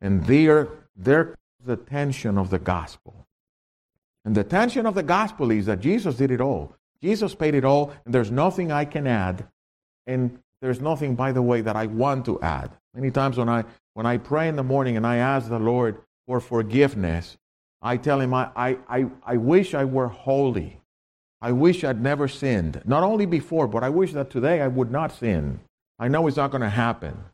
And 0.00 0.26
there, 0.26 0.68
there 0.94 1.36
the 1.64 1.76
tension 1.76 2.36
of 2.36 2.50
the 2.50 2.58
gospel. 2.58 3.26
And 4.24 4.34
the 4.34 4.44
tension 4.44 4.86
of 4.86 4.94
the 4.94 5.02
gospel 5.02 5.50
is 5.50 5.66
that 5.66 5.80
Jesus 5.80 6.16
did 6.16 6.30
it 6.30 6.40
all. 6.40 6.76
Jesus 7.00 7.34
paid 7.34 7.54
it 7.54 7.64
all, 7.64 7.92
and 8.04 8.14
there's 8.14 8.30
nothing 8.30 8.70
I 8.70 8.84
can 8.84 9.06
add. 9.06 9.48
And 10.06 10.38
there's 10.62 10.80
nothing, 10.80 11.14
by 11.14 11.32
the 11.32 11.42
way, 11.42 11.60
that 11.60 11.76
I 11.76 11.86
want 11.86 12.24
to 12.26 12.40
add. 12.40 12.70
Many 12.94 13.10
times 13.10 13.36
when 13.36 13.48
I, 13.48 13.64
when 13.94 14.06
I 14.06 14.16
pray 14.16 14.48
in 14.48 14.56
the 14.56 14.62
morning 14.62 14.96
and 14.96 15.06
I 15.06 15.16
ask 15.16 15.48
the 15.48 15.58
Lord 15.58 15.98
for 16.26 16.40
forgiveness, 16.40 17.36
I 17.82 17.96
tell 17.96 18.20
him, 18.20 18.32
I, 18.32 18.48
I, 18.54 18.78
I, 18.88 19.06
I 19.26 19.36
wish 19.36 19.74
I 19.74 19.84
were 19.84 20.08
holy. 20.08 20.78
I 21.40 21.50
wish 21.50 21.82
I'd 21.82 22.00
never 22.00 22.28
sinned. 22.28 22.80
Not 22.84 23.02
only 23.02 23.26
before, 23.26 23.66
but 23.66 23.82
I 23.82 23.88
wish 23.90 24.12
that 24.12 24.30
today 24.30 24.60
I 24.60 24.68
would 24.68 24.92
not 24.92 25.10
sin. 25.10 25.58
I 25.98 26.06
know 26.06 26.28
it's 26.28 26.36
not 26.36 26.52
going 26.52 26.62
to 26.62 26.70
happen. 26.70 27.24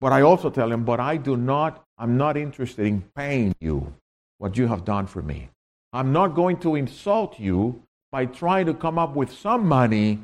But 0.00 0.12
I 0.12 0.20
also 0.20 0.50
tell 0.50 0.70
him, 0.70 0.84
but 0.84 1.00
I 1.00 1.16
do 1.16 1.36
not, 1.36 1.82
I'm 1.96 2.18
not 2.18 2.36
interested 2.36 2.86
in 2.86 3.02
paying 3.16 3.54
you 3.60 3.94
what 4.36 4.58
you 4.58 4.66
have 4.66 4.84
done 4.84 5.06
for 5.06 5.22
me. 5.22 5.48
I'm 5.94 6.12
not 6.12 6.34
going 6.34 6.58
to 6.58 6.74
insult 6.74 7.40
you 7.40 7.82
by 8.12 8.26
trying 8.26 8.66
to 8.66 8.74
come 8.74 8.98
up 8.98 9.16
with 9.16 9.32
some 9.32 9.66
money 9.66 10.20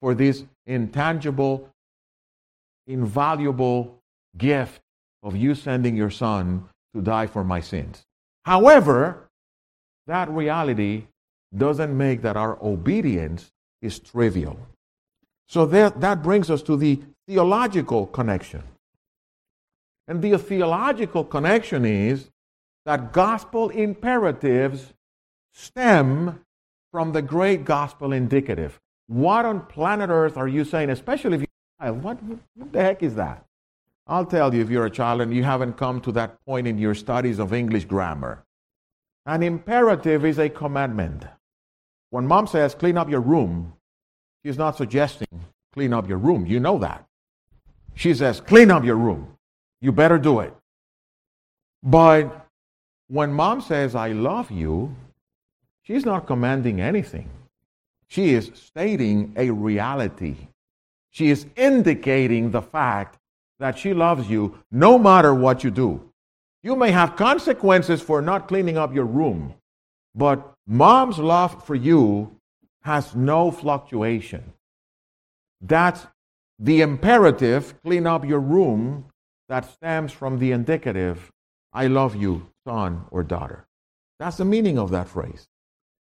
for 0.00 0.14
this 0.14 0.44
intangible, 0.66 1.68
invaluable 2.86 4.02
gift 4.36 4.80
of 5.22 5.36
you 5.36 5.54
sending 5.54 5.96
your 5.96 6.10
son 6.10 6.68
to 6.94 7.00
die 7.00 7.26
for 7.26 7.44
my 7.44 7.60
sins. 7.60 8.04
However, 8.44 9.28
that 10.06 10.28
reality 10.30 11.06
doesn't 11.56 11.96
make 11.96 12.22
that 12.22 12.36
our 12.36 12.58
obedience 12.62 13.50
is 13.80 13.98
trivial. 13.98 14.58
So 15.48 15.66
that, 15.66 16.00
that 16.00 16.22
brings 16.22 16.50
us 16.50 16.62
to 16.62 16.76
the 16.76 17.00
theological 17.26 18.06
connection. 18.06 18.62
And 20.06 20.20
the 20.20 20.36
theological 20.38 21.24
connection 21.24 21.84
is 21.84 22.28
that 22.84 23.12
gospel 23.12 23.70
imperatives 23.70 24.92
stem 25.54 26.40
from 26.92 27.12
the 27.12 27.22
great 27.22 27.64
gospel 27.64 28.12
indicative. 28.12 28.78
What 29.06 29.44
on 29.44 29.60
planet 29.66 30.10
Earth 30.10 30.36
are 30.36 30.48
you 30.48 30.64
saying, 30.64 30.90
especially 30.90 31.36
if 31.36 31.40
child? 31.40 31.53
What, 31.78 32.22
what 32.22 32.72
the 32.72 32.82
heck 32.82 33.02
is 33.02 33.14
that? 33.16 33.44
I'll 34.06 34.26
tell 34.26 34.54
you 34.54 34.62
if 34.62 34.70
you're 34.70 34.86
a 34.86 34.90
child 34.90 35.20
and 35.20 35.34
you 35.34 35.44
haven't 35.44 35.74
come 35.74 36.00
to 36.02 36.12
that 36.12 36.44
point 36.44 36.66
in 36.66 36.78
your 36.78 36.94
studies 36.94 37.38
of 37.38 37.52
English 37.52 37.84
grammar. 37.86 38.44
An 39.26 39.42
imperative 39.42 40.24
is 40.24 40.38
a 40.38 40.48
commandment. 40.48 41.24
When 42.10 42.26
mom 42.26 42.46
says, 42.46 42.74
clean 42.74 42.98
up 42.98 43.08
your 43.08 43.20
room, 43.20 43.72
she's 44.44 44.58
not 44.58 44.76
suggesting 44.76 45.26
clean 45.74 45.92
up 45.92 46.08
your 46.08 46.18
room. 46.18 46.46
You 46.46 46.60
know 46.60 46.78
that. 46.78 47.04
She 47.94 48.14
says, 48.14 48.40
clean 48.40 48.70
up 48.70 48.84
your 48.84 48.96
room. 48.96 49.36
You 49.80 49.90
better 49.90 50.18
do 50.18 50.40
it. 50.40 50.54
But 51.82 52.46
when 53.08 53.32
mom 53.32 53.60
says, 53.60 53.94
I 53.94 54.12
love 54.12 54.50
you, 54.50 54.94
she's 55.82 56.06
not 56.06 56.26
commanding 56.26 56.80
anything. 56.80 57.28
She 58.06 58.34
is 58.34 58.52
stating 58.54 59.34
a 59.36 59.50
reality. 59.50 60.36
She 61.14 61.30
is 61.30 61.46
indicating 61.54 62.50
the 62.50 62.60
fact 62.60 63.18
that 63.60 63.78
she 63.78 63.94
loves 63.94 64.28
you 64.28 64.58
no 64.72 64.98
matter 64.98 65.32
what 65.32 65.62
you 65.62 65.70
do. 65.70 66.10
You 66.64 66.74
may 66.74 66.90
have 66.90 67.14
consequences 67.14 68.02
for 68.02 68.20
not 68.20 68.48
cleaning 68.48 68.76
up 68.76 68.92
your 68.92 69.04
room, 69.04 69.54
but 70.12 70.54
mom's 70.66 71.20
love 71.20 71.64
for 71.64 71.76
you 71.76 72.34
has 72.82 73.14
no 73.14 73.52
fluctuation. 73.52 74.54
That's 75.60 76.04
the 76.58 76.80
imperative, 76.80 77.80
clean 77.84 78.08
up 78.08 78.24
your 78.24 78.40
room, 78.40 79.06
that 79.48 79.70
stems 79.70 80.10
from 80.10 80.40
the 80.40 80.50
indicative, 80.50 81.30
I 81.72 81.86
love 81.86 82.16
you, 82.16 82.48
son 82.66 83.04
or 83.12 83.22
daughter. 83.22 83.66
That's 84.18 84.38
the 84.38 84.44
meaning 84.44 84.80
of 84.80 84.90
that 84.90 85.08
phrase. 85.08 85.46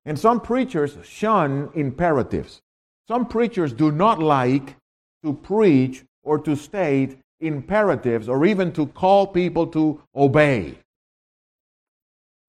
And 0.05 0.20
some 0.20 0.41
preachers 0.41 0.96
shun 1.03 1.70
imperatives. 1.74 2.62
Some 3.08 3.25
preachers 3.25 3.74
do 3.74 3.91
not 3.91 4.20
like 4.20 4.75
to 5.24 5.34
preach 5.34 6.04
or 6.24 6.38
to 6.40 6.56
state 6.56 7.18
imperatives 7.40 8.30
or 8.30 8.46
even 8.46 8.72
to 8.74 8.88
call 8.88 9.28
people 9.28 9.68
to 9.68 10.01
obey. 10.16 10.75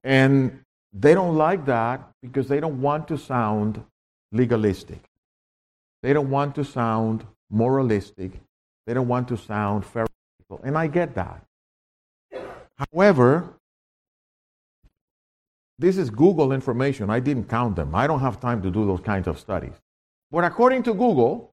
And 0.04 0.60
they 0.92 1.14
don't 1.14 1.36
like 1.36 1.64
that 1.66 2.10
because 2.22 2.48
they 2.48 2.60
don't 2.60 2.80
want 2.80 3.08
to 3.08 3.16
sound 3.16 3.82
legalistic. 4.32 5.00
They 6.02 6.12
don't 6.12 6.30
want 6.30 6.54
to 6.56 6.64
sound 6.64 7.24
moralistic. 7.50 8.32
They 8.86 8.94
don't 8.94 9.08
want 9.08 9.28
to 9.28 9.36
sound 9.36 9.84
pharisaical. 9.84 10.60
And 10.64 10.76
I 10.76 10.88
get 10.88 11.14
that. 11.14 11.44
However, 12.76 13.54
this 15.78 15.96
is 15.96 16.10
Google 16.10 16.52
information. 16.52 17.10
I 17.10 17.20
didn't 17.20 17.48
count 17.48 17.76
them. 17.76 17.94
I 17.94 18.06
don't 18.06 18.20
have 18.20 18.40
time 18.40 18.62
to 18.62 18.70
do 18.70 18.84
those 18.86 19.00
kinds 19.00 19.28
of 19.28 19.38
studies. 19.38 19.74
But 20.30 20.44
according 20.44 20.82
to 20.84 20.94
Google, 20.94 21.51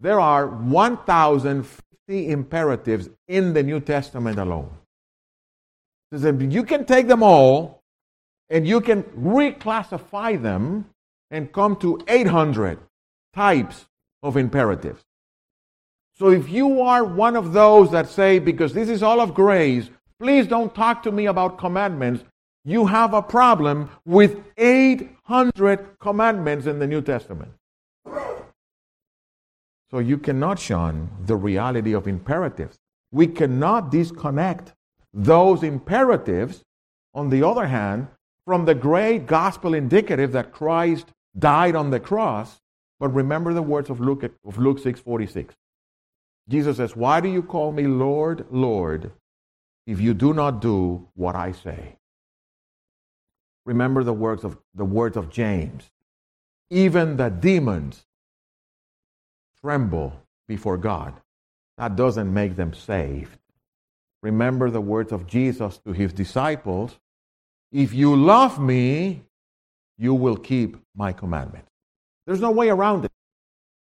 there 0.00 0.20
are 0.20 0.46
1,050 0.46 2.30
imperatives 2.30 3.08
in 3.26 3.52
the 3.52 3.62
New 3.62 3.80
Testament 3.80 4.38
alone. 4.38 4.70
You 6.12 6.62
can 6.64 6.84
take 6.84 7.08
them 7.08 7.22
all 7.22 7.82
and 8.48 8.66
you 8.66 8.80
can 8.80 9.02
reclassify 9.02 10.40
them 10.40 10.86
and 11.30 11.52
come 11.52 11.76
to 11.76 12.00
800 12.08 12.78
types 13.34 13.86
of 14.22 14.36
imperatives. 14.36 15.04
So 16.16 16.30
if 16.30 16.48
you 16.48 16.80
are 16.80 17.04
one 17.04 17.36
of 17.36 17.52
those 17.52 17.90
that 17.92 18.08
say, 18.08 18.38
because 18.38 18.72
this 18.72 18.88
is 18.88 19.02
all 19.02 19.20
of 19.20 19.34
grace, 19.34 19.90
please 20.18 20.46
don't 20.46 20.74
talk 20.74 21.02
to 21.02 21.12
me 21.12 21.26
about 21.26 21.58
commandments, 21.58 22.24
you 22.64 22.86
have 22.86 23.14
a 23.14 23.22
problem 23.22 23.90
with 24.04 24.42
800 24.56 25.98
commandments 26.00 26.66
in 26.66 26.78
the 26.78 26.86
New 26.86 27.02
Testament. 27.02 27.52
So 29.90 29.98
you 29.98 30.18
cannot 30.18 30.58
shun 30.58 31.10
the 31.24 31.36
reality 31.36 31.94
of 31.94 32.06
imperatives. 32.06 32.78
We 33.10 33.26
cannot 33.26 33.90
disconnect 33.90 34.74
those 35.14 35.62
imperatives, 35.62 36.62
on 37.14 37.30
the 37.30 37.42
other 37.42 37.66
hand, 37.66 38.08
from 38.44 38.66
the 38.66 38.74
great 38.74 39.26
gospel 39.26 39.74
indicative 39.74 40.32
that 40.32 40.52
Christ 40.52 41.12
died 41.38 41.74
on 41.74 41.90
the 41.90 42.00
cross. 42.00 42.60
But 43.00 43.14
remember 43.14 43.54
the 43.54 43.62
words 43.62 43.88
of 43.88 44.00
Luke, 44.00 44.24
of 44.44 44.58
Luke 44.58 44.78
6:46. 44.78 45.54
Jesus 46.48 46.76
says, 46.76 46.96
"Why 46.96 47.20
do 47.20 47.28
you 47.28 47.42
call 47.42 47.72
me 47.72 47.86
Lord, 47.86 48.46
Lord, 48.50 49.12
if 49.86 50.00
you 50.00 50.14
do 50.14 50.34
not 50.34 50.60
do 50.60 51.08
what 51.14 51.34
I 51.34 51.52
say?" 51.52 51.98
Remember 53.64 54.02
the 54.02 54.14
words 54.14 54.44
of 54.44 54.58
the 54.74 54.84
words 54.84 55.16
of 55.16 55.30
James. 55.30 55.90
Even 56.70 57.16
the 57.16 57.30
demons 57.30 58.06
tremble 59.62 60.12
before 60.46 60.76
God. 60.76 61.14
That 61.76 61.96
doesn't 61.96 62.32
make 62.32 62.56
them 62.56 62.74
saved. 62.74 63.38
Remember 64.22 64.70
the 64.70 64.80
words 64.80 65.12
of 65.12 65.26
Jesus 65.26 65.78
to 65.78 65.92
his 65.92 66.12
disciples 66.12 66.98
If 67.70 67.92
you 67.92 68.16
love 68.16 68.58
me, 68.58 69.22
you 69.98 70.14
will 70.14 70.36
keep 70.36 70.76
my 70.96 71.12
commandments. 71.12 71.68
There's 72.26 72.40
no 72.40 72.50
way 72.50 72.70
around 72.70 73.04
it. 73.04 73.12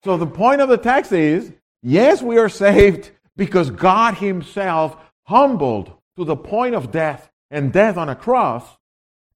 So 0.04 0.16
the 0.16 0.26
point 0.26 0.61
of 0.61 0.68
the 0.68 0.78
text 0.78 1.12
is 1.12 1.52
yes, 1.82 2.23
we 2.23 2.38
are 2.38 2.49
saved 2.49 3.11
because 3.37 3.70
God 3.70 4.14
Himself 4.14 4.96
humbled 5.25 5.92
to 6.16 6.25
the 6.25 6.37
point 6.37 6.75
of 6.75 6.90
death 6.90 7.30
and 7.50 7.73
death 7.73 7.96
on 7.96 8.08
a 8.08 8.16
cross. 8.16 8.64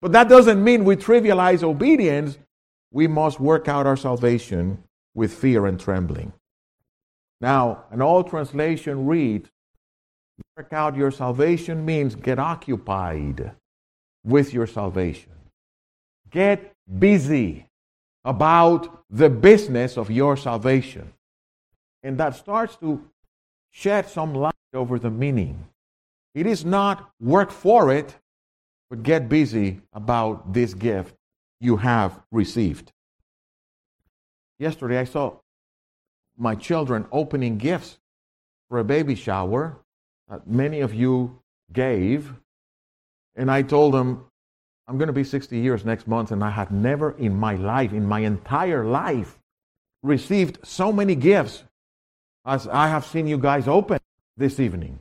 But 0.00 0.12
that 0.12 0.28
doesn't 0.28 0.62
mean 0.62 0.84
we 0.84 0.96
trivialize 0.96 1.62
obedience. 1.62 2.38
We 2.90 3.06
must 3.06 3.38
work 3.38 3.68
out 3.68 3.86
our 3.86 3.96
salvation 3.96 4.82
with 5.14 5.32
fear 5.32 5.66
and 5.66 5.78
trembling. 5.78 6.32
Now, 7.40 7.84
an 7.90 8.02
old 8.02 8.28
translation 8.28 9.06
reads, 9.06 9.48
Work 10.56 10.72
out 10.72 10.96
your 10.96 11.10
salvation 11.10 11.84
means 11.84 12.14
get 12.14 12.38
occupied 12.38 13.52
with 14.24 14.52
your 14.52 14.66
salvation. 14.66 15.32
Get 16.30 16.72
busy 16.98 17.66
about 18.24 19.04
the 19.10 19.30
business 19.30 19.96
of 19.96 20.10
your 20.10 20.36
salvation. 20.36 21.12
And 22.02 22.18
that 22.18 22.36
starts 22.36 22.76
to 22.76 23.04
shed 23.70 24.08
some 24.08 24.34
light 24.34 24.54
over 24.74 24.98
the 24.98 25.10
meaning. 25.10 25.66
It 26.34 26.46
is 26.46 26.64
not 26.64 27.10
work 27.20 27.50
for 27.50 27.92
it, 27.92 28.14
but 28.88 29.02
get 29.02 29.28
busy 29.28 29.80
about 29.92 30.52
this 30.52 30.74
gift 30.74 31.14
you 31.60 31.76
have 31.78 32.20
received. 32.30 32.92
Yesterday, 34.60 34.98
I 34.98 35.04
saw 35.04 35.38
my 36.36 36.54
children 36.54 37.06
opening 37.10 37.56
gifts 37.56 37.98
for 38.68 38.78
a 38.78 38.84
baby 38.84 39.14
shower 39.14 39.78
that 40.28 40.46
many 40.46 40.80
of 40.80 40.92
you 40.92 41.40
gave. 41.72 42.34
And 43.34 43.50
I 43.50 43.62
told 43.62 43.94
them, 43.94 44.26
I'm 44.86 44.98
going 44.98 45.06
to 45.06 45.14
be 45.14 45.24
60 45.24 45.58
years 45.58 45.86
next 45.86 46.06
month, 46.06 46.30
and 46.30 46.44
I 46.44 46.50
have 46.50 46.70
never 46.70 47.12
in 47.12 47.34
my 47.34 47.54
life, 47.54 47.92
in 47.92 48.04
my 48.04 48.20
entire 48.20 48.84
life, 48.84 49.38
received 50.02 50.58
so 50.62 50.92
many 50.92 51.14
gifts 51.14 51.64
as 52.44 52.68
I 52.68 52.88
have 52.88 53.06
seen 53.06 53.26
you 53.26 53.38
guys 53.38 53.66
open 53.66 53.98
this 54.36 54.60
evening. 54.60 54.98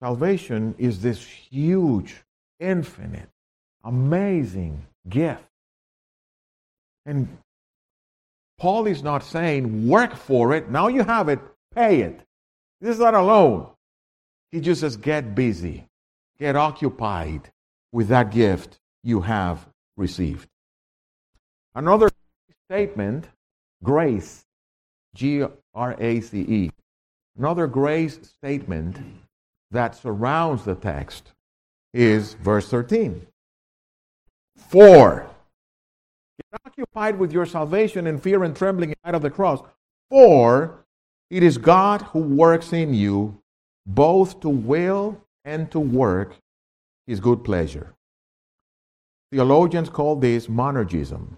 Salvation 0.00 0.76
is 0.78 1.02
this 1.02 1.24
huge, 1.24 2.22
infinite, 2.60 3.30
amazing 3.82 4.86
gift. 5.08 5.42
And 7.04 7.26
Paul 8.58 8.86
is 8.86 9.02
not 9.02 9.22
saying 9.22 9.88
work 9.88 10.14
for 10.14 10.54
it. 10.54 10.70
Now 10.70 10.88
you 10.88 11.04
have 11.04 11.28
it, 11.28 11.38
pay 11.74 12.00
it. 12.00 12.20
This 12.80 12.94
is 12.94 13.00
not 13.00 13.14
alone. 13.14 13.68
He 14.50 14.60
just 14.60 14.80
says 14.80 14.96
get 14.96 15.34
busy, 15.34 15.86
get 16.38 16.56
occupied 16.56 17.50
with 17.92 18.08
that 18.08 18.30
gift 18.30 18.78
you 19.02 19.20
have 19.20 19.66
received. 19.96 20.48
Another 21.74 22.10
statement, 22.68 23.28
grace, 23.82 24.44
G 25.14 25.44
R 25.74 25.96
A 25.98 26.20
C 26.20 26.40
E. 26.40 26.70
Another 27.36 27.66
grace 27.66 28.18
statement 28.22 28.98
that 29.70 29.94
surrounds 29.94 30.64
the 30.64 30.74
text 30.74 31.32
is 31.94 32.34
verse 32.34 32.68
13. 32.68 33.26
For, 34.56 35.28
get 36.38 36.60
occupied 36.64 37.18
with 37.18 37.32
your 37.32 37.46
salvation 37.46 38.06
in 38.06 38.18
fear 38.18 38.44
and 38.44 38.56
trembling 38.56 38.90
in 38.90 38.96
light 39.04 39.14
of 39.14 39.22
the 39.22 39.30
cross. 39.30 39.60
For 40.10 40.84
it 41.30 41.42
is 41.42 41.58
God 41.58 42.02
who 42.02 42.20
works 42.20 42.72
in 42.72 42.94
you 42.94 43.40
both 43.86 44.40
to 44.40 44.48
will 44.48 45.20
and 45.44 45.70
to 45.72 45.80
work 45.80 46.36
his 47.06 47.20
good 47.20 47.42
pleasure. 47.42 47.94
Theologians 49.30 49.88
call 49.88 50.16
this 50.16 50.46
monergism. 50.46 51.36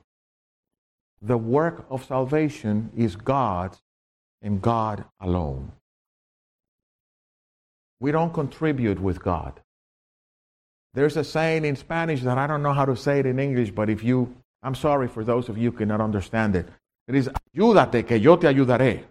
The 1.22 1.38
work 1.38 1.86
of 1.90 2.04
salvation 2.04 2.90
is 2.96 3.16
God's 3.16 3.80
and 4.42 4.62
God 4.62 5.04
alone. 5.20 5.72
We 8.00 8.10
don't 8.10 8.32
contribute 8.32 9.00
with 9.00 9.22
God. 9.22 9.60
There's 10.94 11.16
a 11.16 11.24
saying 11.24 11.64
in 11.64 11.76
Spanish 11.76 12.22
that 12.22 12.38
I 12.38 12.46
don't 12.46 12.62
know 12.62 12.72
how 12.72 12.84
to 12.84 12.96
say 12.96 13.20
it 13.20 13.26
in 13.26 13.38
English, 13.38 13.70
but 13.70 13.90
if 13.90 14.02
you, 14.02 14.34
I'm 14.62 14.74
sorry 14.74 15.08
for 15.08 15.24
those 15.24 15.48
of 15.48 15.56
you 15.56 15.70
who 15.70 15.76
cannot 15.76 16.00
understand 16.00 16.56
it. 16.56 16.68
It 17.08 17.14
is, 17.14 17.28
ayúdate 17.56 18.06
que 18.06 18.16
yo 18.16 18.36
te 18.36 18.46
ayudaré. 18.46 19.04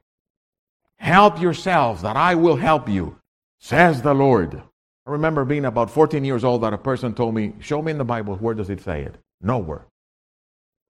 Help 0.97 1.41
yourself 1.41 2.01
that 2.01 2.15
I 2.15 2.35
will 2.35 2.55
help 2.55 2.87
you, 2.87 3.17
says 3.59 4.01
the 4.01 4.13
Lord. 4.13 4.61
I 5.05 5.11
remember 5.11 5.45
being 5.45 5.65
about 5.65 5.89
14 5.89 6.23
years 6.23 6.43
old 6.43 6.61
that 6.61 6.73
a 6.73 6.77
person 6.77 7.13
told 7.13 7.33
me, 7.33 7.53
Show 7.59 7.81
me 7.81 7.91
in 7.91 7.97
the 7.97 8.05
Bible, 8.05 8.35
where 8.35 8.53
does 8.53 8.69
it 8.69 8.81
say 8.81 9.01
it? 9.01 9.15
Nowhere. 9.41 9.85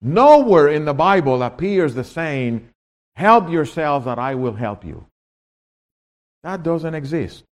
Nowhere 0.01 0.69
in 0.69 0.85
the 0.85 0.93
Bible 0.93 1.43
appears 1.43 1.93
the 1.93 2.03
saying, 2.03 2.69
Help 3.15 3.49
yourself 3.49 4.05
that 4.05 4.19
I 4.19 4.35
will 4.35 4.53
help 4.53 4.85
you. 4.85 5.05
That 6.43 6.63
doesn't 6.63 6.95
exist. 6.95 7.43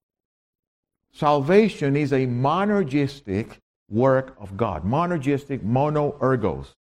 Salvation 1.13 1.97
is 1.97 2.13
a 2.13 2.27
monergistic 2.27 3.59
work 3.91 4.37
of 4.39 4.57
God. 4.57 4.85
Monergistic, 4.85 5.63
mono 5.63 6.13
ergos. 6.21 6.73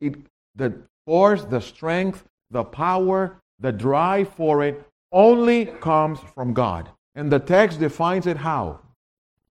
It, 0.00 0.16
the 0.56 0.74
force, 1.06 1.44
the 1.44 1.60
strength, 1.60 2.24
the 2.50 2.64
power, 2.64 3.40
the 3.58 3.72
drive 3.72 4.28
for 4.34 4.64
it 4.64 4.84
only 5.12 5.66
comes 5.66 6.18
from 6.34 6.54
God. 6.54 6.88
And 7.14 7.30
the 7.30 7.38
text 7.38 7.80
defines 7.80 8.26
it 8.26 8.36
how? 8.36 8.80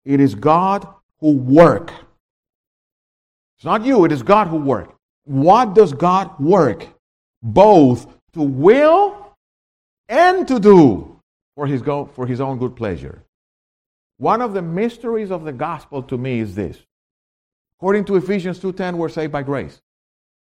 It 0.05 0.19
is 0.19 0.36
God 0.36 0.88
who 1.19 1.33
work. 1.33 1.91
It's 3.57 3.65
not 3.65 3.83
you, 3.83 4.05
it 4.05 4.12
is 4.12 4.23
God 4.23 4.47
who 4.47 4.57
work. 4.57 4.95
What 5.25 5.73
does 5.73 5.93
God 5.93 6.39
work? 6.39 6.88
Both 7.41 8.07
to 8.33 8.41
will 8.41 9.36
and 10.07 10.47
to 10.47 10.60
do 10.60 11.19
for 11.55 11.65
his, 11.67 11.81
go, 11.81 12.05
for 12.05 12.27
his 12.27 12.39
own 12.39 12.60
good 12.60 12.75
pleasure. 12.75 13.23
One 14.17 14.41
of 14.41 14.53
the 14.53 14.62
mysteries 14.62 15.31
of 15.31 15.43
the 15.43 15.51
gospel 15.51 16.03
to 16.03 16.17
me 16.17 16.39
is 16.39 16.55
this. 16.55 16.77
According 17.79 18.05
to 18.05 18.15
Ephesians 18.15 18.60
2:10, 18.60 18.97
we're 18.97 19.10
saved 19.10 19.31
by 19.31 19.43
grace. 19.43 19.81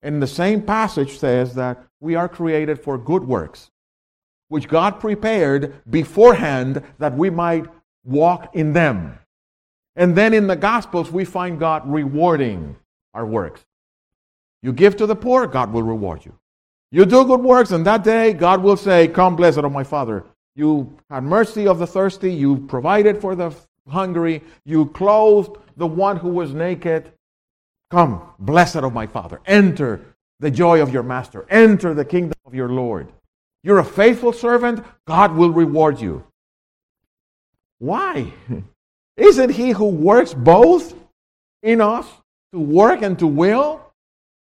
And 0.02 0.22
the 0.22 0.28
same 0.28 0.62
passage 0.62 1.18
says 1.18 1.56
that 1.56 1.84
we 2.00 2.16
are 2.16 2.30
created 2.30 2.80
for 2.80 2.98
good 2.98 3.24
works, 3.24 3.72
which 4.50 4.68
God 4.68 5.00
prepared 5.00 5.82
beforehand 5.90 6.84
that 7.00 7.18
we 7.18 7.30
might 7.30 7.66
walk 8.04 8.56
in 8.56 8.74
them. 8.74 9.18
And 9.96 10.16
then 10.16 10.34
in 10.34 10.48
the 10.48 10.56
Gospels, 10.56 11.12
we 11.12 11.26
find 11.26 11.60
God 11.60 11.88
rewarding 11.92 12.76
our 13.14 13.26
works. 13.26 13.66
You 14.62 14.72
give 14.72 14.96
to 14.98 15.06
the 15.06 15.16
poor, 15.16 15.48
God 15.48 15.74
will 15.74 15.84
reward 15.84 16.26
you. 16.26 16.38
You 16.92 17.06
do 17.06 17.26
good 17.26 17.42
works, 17.42 17.72
and 17.72 17.86
that 17.86 18.04
day 18.04 18.34
God 18.34 18.62
will 18.62 18.78
say, 18.78 19.08
Come, 19.08 19.36
blessed 19.36 19.58
of 19.58 19.72
my 19.72 19.84
Father. 19.84 20.24
You 20.56 20.98
had 21.10 21.24
mercy 21.24 21.68
of 21.68 21.80
the 21.80 21.88
thirsty. 21.88 22.34
You 22.34 22.58
provided 22.58 23.20
for 23.20 23.36
the 23.36 23.54
hungry. 23.88 24.42
You 24.66 24.88
clothed 24.88 25.58
the 25.76 25.88
one 25.88 26.18
who 26.18 26.30
was 26.30 26.54
naked. 26.54 27.12
Come, 27.90 28.22
blessed 28.40 28.78
of 28.78 28.94
my 28.94 29.08
Father. 29.08 29.42
Enter 29.46 30.16
the 30.40 30.52
joy 30.52 30.82
of 30.82 30.94
your 30.94 31.04
master. 31.04 31.46
Enter 31.50 31.94
the 31.94 32.06
kingdom 32.06 32.38
of 32.46 32.54
your 32.54 32.70
Lord. 32.70 33.12
You're 33.64 33.80
a 33.80 33.86
faithful 33.86 34.34
servant. 34.34 34.84
God 35.06 35.36
will 35.36 35.52
reward 35.52 36.00
you. 36.00 36.24
Why? 37.80 38.34
Isn't 39.18 39.52
he 39.52 39.72
who 39.72 39.88
works 39.88 40.34
both 40.34 40.94
in 41.64 41.82
us 41.82 42.08
to 42.54 42.60
work 42.60 43.02
and 43.02 43.18
to 43.20 43.28
will? 43.28 43.82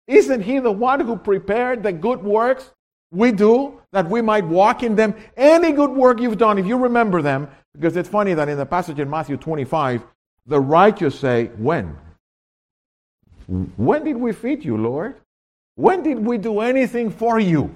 Isn't 0.06 0.42
he 0.42 0.58
the 0.58 0.72
one 0.72 1.00
who 1.00 1.16
prepared 1.16 1.82
the 1.82 1.92
good 1.92 2.22
works 2.22 2.70
we 3.10 3.32
do 3.32 3.80
that 3.92 4.08
we 4.08 4.20
might 4.20 4.44
walk 4.44 4.82
in 4.82 4.94
them. 4.94 5.14
Any 5.36 5.72
good 5.72 5.90
work 5.90 6.20
you've 6.20 6.38
done, 6.38 6.58
if 6.58 6.66
you 6.66 6.76
remember 6.76 7.22
them, 7.22 7.48
because 7.72 7.96
it's 7.96 8.08
funny 8.08 8.34
that 8.34 8.48
in 8.48 8.58
the 8.58 8.66
passage 8.66 9.00
in 9.00 9.08
Matthew 9.08 9.36
25, 9.36 10.02
the 10.46 10.60
righteous 10.60 11.18
say, 11.18 11.46
When? 11.56 11.96
When 13.48 14.04
did 14.04 14.16
we 14.16 14.32
feed 14.32 14.64
you, 14.64 14.76
Lord? 14.76 15.16
When 15.74 16.02
did 16.02 16.18
we 16.18 16.36
do 16.38 16.60
anything 16.60 17.10
for 17.10 17.40
you? 17.40 17.74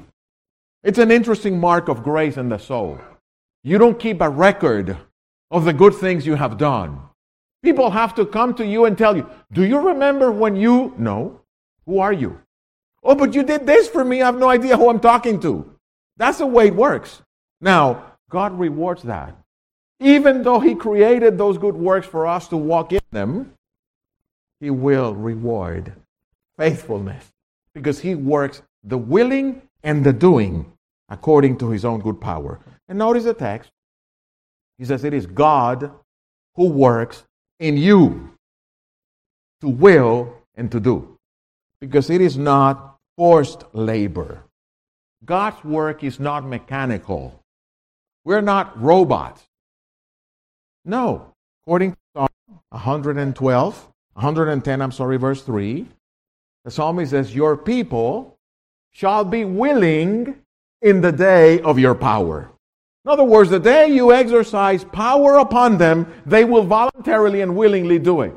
It's 0.85 0.99
an 0.99 1.11
interesting 1.11 1.59
mark 1.59 1.89
of 1.89 2.03
grace 2.03 2.37
in 2.37 2.49
the 2.49 2.59
soul. 2.59 3.01
You 3.65 3.79
don't 3.79 3.99
keep 3.99 4.21
a 4.21 4.29
record 4.29 4.99
of 5.51 5.65
the 5.65 5.73
good 5.73 5.95
things 5.95 6.27
you 6.27 6.35
have 6.35 6.59
done. 6.59 7.01
People 7.63 7.91
have 7.91 8.15
to 8.17 8.27
come 8.27 8.55
to 8.55 8.67
you 8.67 8.85
and 8.85 8.99
tell 8.99 9.17
you, 9.17 9.29
Do 9.53 9.65
you 9.65 9.79
remember 9.79 10.31
when 10.31 10.57
you? 10.57 10.95
No. 10.99 11.41
Who 11.87 12.01
are 12.01 12.13
you? 12.13 12.41
Oh, 13.05 13.15
but 13.15 13.35
you 13.35 13.43
did 13.43 13.67
this 13.67 13.89
for 13.89 14.05
me. 14.05 14.21
I 14.21 14.27
have 14.27 14.39
no 14.39 14.49
idea 14.49 14.77
who 14.77 14.91
I'm 14.91 15.01
talking 15.01 15.41
to. 15.41 15.73
That's 16.17 16.39
the 16.39 16.47
way 16.47 16.69
it 16.69 16.77
works. 16.77 17.23
Now, 17.61 18.17
God 18.31 18.59
rewards 18.59 19.03
that. 19.05 19.37
Even 20.01 20.43
though 20.43 20.61
He 20.61 20.75
created 20.75 21.39
those 21.39 21.57
good 21.57 21.77
works 21.77 22.07
for 22.07 22.27
us 22.27 22.49
to 22.49 22.57
walk 22.57 22.93
in 22.93 23.01
them, 23.11 23.55
He 24.63 24.71
will 24.71 25.13
reward 25.13 25.93
faithfulness 26.57 27.33
because 27.75 27.99
He 27.99 28.15
works 28.15 28.63
the 28.85 28.97
willing 28.97 29.63
and 29.83 30.05
the 30.05 30.13
doing 30.13 30.73
according 31.09 31.59
to 31.59 31.71
His 31.71 31.85
own 31.85 31.99
good 32.01 32.21
power. 32.21 32.61
And 32.89 32.97
notice 32.97 33.25
the 33.25 33.35
text. 33.35 33.73
He 34.79 34.85
says, 34.85 35.03
It 35.03 35.15
is 35.15 35.27
God 35.27 35.91
who 36.55 36.69
works 36.69 37.25
in 37.59 37.77
you 37.77 38.39
to 39.63 39.69
will 39.69 40.33
and 40.55 40.71
to 40.71 40.79
do. 40.79 41.19
Because 41.81 42.09
it 42.09 42.21
is 42.21 42.39
not 42.39 42.99
forced 43.17 43.65
labor. 43.73 44.45
God's 45.25 45.65
work 45.65 46.05
is 46.05 46.21
not 46.21 46.45
mechanical. 46.45 47.43
We're 48.25 48.41
not 48.41 48.81
robots. 48.81 49.43
No. 50.85 51.35
According 51.65 51.93
to 51.93 51.99
Psalm 52.15 52.29
112, 52.71 53.92
110, 54.15 54.83
I'm 54.83 54.93
sorry, 54.93 55.17
verse 55.17 55.43
3, 55.43 55.87
the 56.65 56.71
psalmist 56.71 57.11
says, 57.11 57.35
Your 57.35 57.57
people 57.57 58.39
shall 58.93 59.25
be 59.25 59.45
willing 59.45 60.37
in 60.83 61.01
the 61.01 61.13
day 61.13 61.61
of 61.61 61.79
your 61.79 61.95
power. 61.95 62.51
In 63.05 63.11
other 63.11 63.25
words, 63.25 63.51
the 63.51 63.59
day 63.59 63.89
you 63.89 64.13
exercise 64.13 64.85
power 64.85 65.39
upon 65.39 65.79
them, 65.79 66.13
they 66.25 66.45
will 66.45 66.63
voluntarily 66.63 67.41
and 67.41 67.57
willingly 67.57 67.99
do 67.99 68.21
it. 68.21 68.37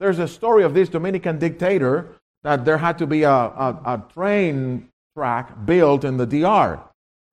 There's 0.00 0.18
a 0.18 0.26
story 0.26 0.64
of 0.64 0.74
this 0.74 0.88
Dominican 0.88 1.38
dictator 1.38 2.08
that 2.42 2.64
there 2.64 2.78
had 2.78 2.98
to 2.98 3.06
be 3.06 3.22
a, 3.22 3.30
a, 3.30 3.80
a 3.84 4.04
train 4.12 4.88
track 5.14 5.66
built 5.66 6.04
in 6.04 6.16
the 6.16 6.26
DR 6.26 6.80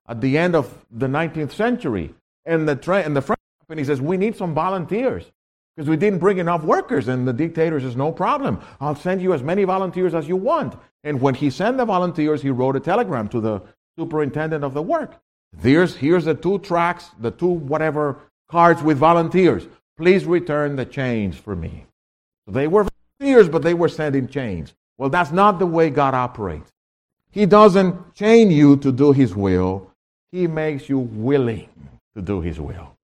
at 0.08 0.21
the 0.21 0.38
end 0.38 0.56
of 0.56 0.86
the 0.91 1.08
19th 1.08 1.54
century. 1.54 2.13
And 2.45 2.67
the, 2.67 2.76
tra- 2.76 3.02
and 3.02 3.15
the 3.15 3.21
French 3.21 3.39
company 3.62 3.84
says, 3.84 4.02
We 4.02 4.17
need 4.17 4.36
some 4.36 4.54
volunteers 4.54 5.23
because 5.77 5.89
we 5.89 5.95
didn't 5.95 6.17
bring 6.17 6.39
enough 6.39 6.63
workers. 6.63 7.07
And 7.07 7.27
the 7.27 7.33
dictator 7.33 7.79
says, 7.79 7.95
No 7.95 8.11
problem. 8.11 8.59
I'll 8.81 8.95
send 8.95 9.21
you 9.21 9.33
as 9.33 9.43
many 9.43 9.63
volunteers 9.63 10.15
as 10.15 10.27
you 10.27 10.35
want. 10.35 10.75
And 11.03 11.21
when 11.21 11.35
he 11.35 11.51
sent 11.51 11.77
the 11.77 11.85
volunteers, 11.85 12.41
he 12.41 12.49
wrote 12.49 12.75
a 12.75 12.79
telegram 12.79 13.27
to 13.29 13.39
the 13.39 13.61
superintendent 13.97 14.63
of 14.63 14.73
the 14.73 14.81
work. 14.81 15.21
Here's, 15.61 15.95
here's 15.95 16.25
the 16.25 16.33
two 16.33 16.59
tracks, 16.59 17.11
the 17.19 17.29
two 17.29 17.47
whatever 17.47 18.17
cards 18.49 18.81
with 18.81 18.97
volunteers. 18.97 19.67
Please 19.97 20.25
return 20.25 20.75
the 20.75 20.85
chains 20.85 21.37
for 21.37 21.55
me. 21.55 21.85
So 22.45 22.53
they 22.53 22.67
were 22.67 22.87
volunteers, 23.19 23.47
but 23.47 23.61
they 23.61 23.75
were 23.75 23.89
sending 23.89 24.23
in 24.23 24.29
chains. 24.29 24.73
Well, 24.97 25.09
that's 25.09 25.31
not 25.31 25.59
the 25.59 25.67
way 25.67 25.91
God 25.91 26.15
operates. 26.15 26.71
He 27.29 27.45
doesn't 27.45 28.15
chain 28.15 28.49
you 28.49 28.77
to 28.77 28.91
do 28.91 29.11
His 29.11 29.35
will, 29.35 29.91
He 30.31 30.47
makes 30.47 30.89
you 30.89 30.97
willing 30.97 31.69
to 32.15 32.21
do 32.23 32.41
His 32.41 32.59
will. 32.59 32.95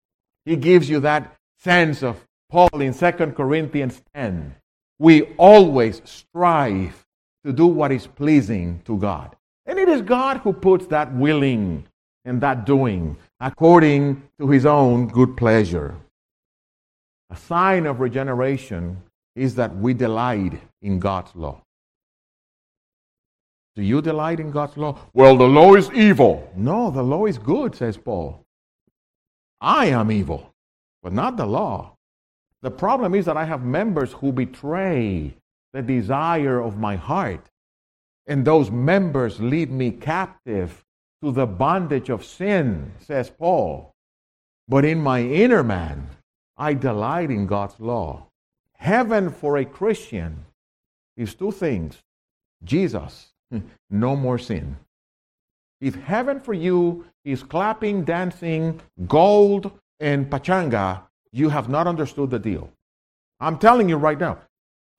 He 0.43 0.55
gives 0.55 0.89
you 0.89 0.99
that 1.01 1.36
sense 1.59 2.01
of 2.01 2.25
Paul 2.54 2.82
in 2.82 2.94
2 2.94 3.12
Corinthians 3.32 4.00
10. 4.13 4.54
We 5.00 5.24
always 5.38 6.04
strive 6.06 7.04
to 7.44 7.52
do 7.52 7.66
what 7.66 7.92
is 7.92 8.06
pleasing 8.06 8.80
to 8.86 8.96
God. 8.96 9.36
And 9.66 9.80
it 9.80 9.89
is 9.89 10.04
God 10.04 10.38
who 10.38 10.54
puts 10.54 10.86
that 10.88 11.12
willing 11.16 11.84
and 12.26 12.39
that 12.42 12.68
doing 12.68 13.18
according 13.39 14.22
to 14.39 14.48
his 14.50 14.68
own 14.68 15.08
good 15.08 15.36
pleasure. 15.36 15.96
A 17.32 17.36
sign 17.36 17.88
of 17.88 18.00
regeneration 18.00 19.02
is 19.36 19.56
that 19.56 19.76
we 19.76 19.96
delight 19.96 20.62
in 20.84 21.00
God's 21.00 21.36
law. 21.36 21.60
Do 23.76 23.82
you 23.82 24.00
delight 24.00 24.39
in 24.39 24.52
God's 24.52 24.78
law? 24.78 25.00
Well, 25.16 25.38
the 25.38 25.48
law 25.48 25.74
is 25.74 25.89
evil. 25.92 26.48
No, 26.56 26.92
the 26.92 27.02
law 27.02 27.26
is 27.26 27.39
good, 27.39 27.74
says 27.74 27.98
Paul. 27.98 28.46
I 29.60 29.88
am 29.88 30.12
evil, 30.12 30.54
but 31.02 31.13
not 31.13 31.36
the 31.36 31.48
law. 31.48 31.94
The 32.63 32.71
problem 32.71 33.13
is 33.13 33.26
that 33.26 33.36
I 33.36 33.43
have 33.43 33.63
members 33.63 34.13
who 34.13 34.32
betray 34.32 35.36
the 35.73 35.82
desire 35.82 36.62
of 36.62 36.78
my 36.78 36.95
heart. 36.95 37.49
And 38.26 38.45
those 38.45 38.71
members 38.71 39.41
lead 39.41 39.69
me 39.69 39.91
captive 39.91 40.86
to 41.21 41.34
the 41.34 41.45
bondage 41.45 42.10
of 42.10 42.23
sin, 42.23 42.93
says 42.99 43.30
Paul. 43.30 43.91
But 44.69 44.86
in 44.86 45.02
my 45.02 45.21
inner 45.21 45.62
man, 45.62 46.08
I 46.56 46.73
delight 46.73 47.32
in 47.32 47.47
God's 47.47 47.82
law. 47.82 48.28
Heaven 48.78 49.30
for 49.30 49.58
a 49.58 49.65
Christian 49.65 50.45
is 51.17 51.36
two 51.36 51.52
things 51.52 52.02
Jesus, 52.63 53.34
no 53.89 54.15
more 54.15 54.38
sin. 54.38 54.78
If 55.82 55.95
heaven 55.95 56.39
for 56.39 56.54
you 56.54 57.06
is 57.26 57.43
clapping, 57.43 58.06
dancing, 58.06 58.80
gold, 59.06 59.69
and 59.99 60.30
pachanga, 60.30 61.02
you 61.34 61.50
have 61.50 61.67
not 61.67 61.88
understood 61.88 62.30
the 62.30 62.39
deal. 62.39 62.69
I'm 63.39 63.58
telling 63.58 63.89
you 63.89 63.98
right 63.98 64.19
now. 64.19 64.38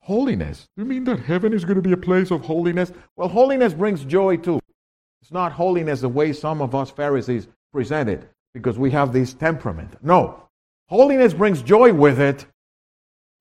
Holiness. 0.01 0.67
You 0.77 0.85
mean 0.85 1.05
that 1.05 1.21
heaven 1.21 1.53
is 1.53 1.65
going 1.65 1.77
to 1.77 1.81
be 1.81 1.93
a 1.93 1.97
place 1.97 2.29
of 2.29 2.41
holiness? 2.41 2.91
Well, 3.15 3.29
holiness 3.29 3.73
brings 3.73 4.05
joy 4.05 4.37
too. 4.37 4.59
It's 5.21 5.31
not 5.31 5.53
holiness 5.53 6.01
the 6.01 6.09
way 6.09 6.33
some 6.33 6.61
of 6.61 6.75
us 6.75 6.91
Pharisees 6.91 7.47
present 7.73 8.09
it 8.09 8.29
because 8.53 8.77
we 8.77 8.91
have 8.91 9.11
this 9.11 9.33
temperament. 9.33 9.95
No. 10.03 10.43
Holiness 10.89 11.33
brings 11.33 11.63
joy 11.63 11.91
with 11.93 12.19
it, 12.19 12.45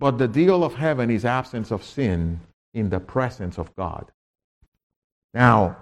but 0.00 0.16
the 0.16 0.28
deal 0.28 0.64
of 0.64 0.74
heaven 0.76 1.10
is 1.10 1.26
absence 1.26 1.70
of 1.70 1.84
sin 1.84 2.40
in 2.72 2.88
the 2.88 3.00
presence 3.00 3.58
of 3.58 3.74
God. 3.76 4.10
Now, 5.34 5.76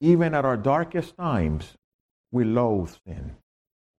even 0.00 0.34
at 0.34 0.44
our 0.44 0.58
darkest 0.58 1.16
times, 1.16 1.72
we 2.32 2.44
loathe 2.44 2.90
sin. 3.06 3.36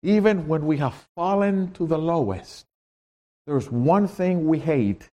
Even 0.02 0.46
when 0.46 0.66
we 0.66 0.78
have 0.78 1.06
fallen 1.14 1.72
to 1.72 1.86
the 1.86 1.98
lowest, 1.98 2.66
there's 3.46 3.70
one 3.70 4.08
thing 4.08 4.46
we 4.46 4.58
hate 4.58 5.08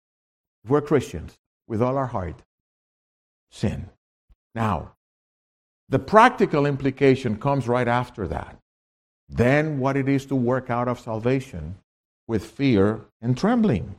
if 0.63 0.69
we're 0.69 0.81
Christians 0.81 1.37
with 1.67 1.81
all 1.81 1.97
our 1.97 2.07
heart 2.07 2.41
sin. 3.51 3.89
Now, 4.55 4.93
the 5.89 5.99
practical 5.99 6.65
implication 6.65 7.37
comes 7.37 7.67
right 7.67 7.87
after 7.87 8.27
that. 8.27 8.57
Then, 9.29 9.79
what 9.79 9.95
it 9.95 10.09
is 10.09 10.25
to 10.27 10.35
work 10.35 10.69
out 10.69 10.87
of 10.87 10.99
salvation 10.99 11.75
with 12.27 12.45
fear 12.45 13.01
and 13.21 13.37
trembling. 13.37 13.95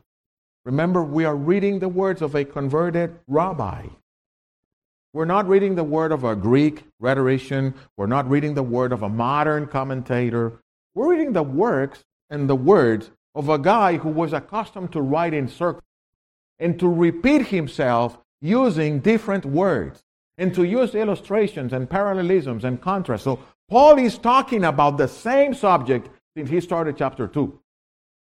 Remember, 0.65 1.03
we 1.03 1.25
are 1.25 1.37
reading 1.37 1.79
the 1.79 1.89
words 1.89 2.23
of 2.23 2.35
a 2.35 2.45
converted 2.45 3.19
rabbi. 3.29 3.87
We're 5.13 5.25
not 5.25 5.49
reading 5.49 5.77
the 5.77 5.85
word 5.85 6.11
of 6.11 6.25
a 6.25 6.35
Greek 6.35 6.85
rhetorician. 6.99 7.75
We're 7.97 8.07
not 8.07 8.29
reading 8.29 8.55
the 8.55 8.63
word 8.63 8.93
of 8.93 9.03
a 9.03 9.09
modern 9.09 9.67
commentator. 9.67 10.61
We're 10.95 11.11
reading 11.11 11.33
the 11.33 11.43
works 11.43 12.05
and 12.31 12.49
the 12.49 12.55
words 12.57 13.11
of 13.35 13.49
a 13.49 13.59
guy 13.59 13.97
who 13.97 14.11
was 14.11 14.33
accustomed 14.33 14.93
to 14.93 15.01
write 15.01 15.35
in 15.35 15.49
circles 15.49 15.83
and 16.59 16.79
to 16.79 16.89
repeat 16.89 17.49
himself 17.49 18.19
using 18.41 19.01
different 19.01 19.45
words 19.45 20.05
and 20.39 20.55
to 20.55 20.65
use 20.65 20.95
illustrations 20.95 21.73
and 21.73 21.91
parallelisms 21.91 22.65
and 22.65 22.81
contrasts. 22.81 23.25
So 23.25 23.41
Paul 23.69 23.99
is 23.99 24.19
talking 24.19 24.65
about 24.65 24.99
the 24.99 25.09
same 25.09 25.55
subject 25.55 26.09
since 26.37 26.51
he 26.51 26.61
started 26.61 26.97
chapter 26.97 27.27
2. 27.27 27.59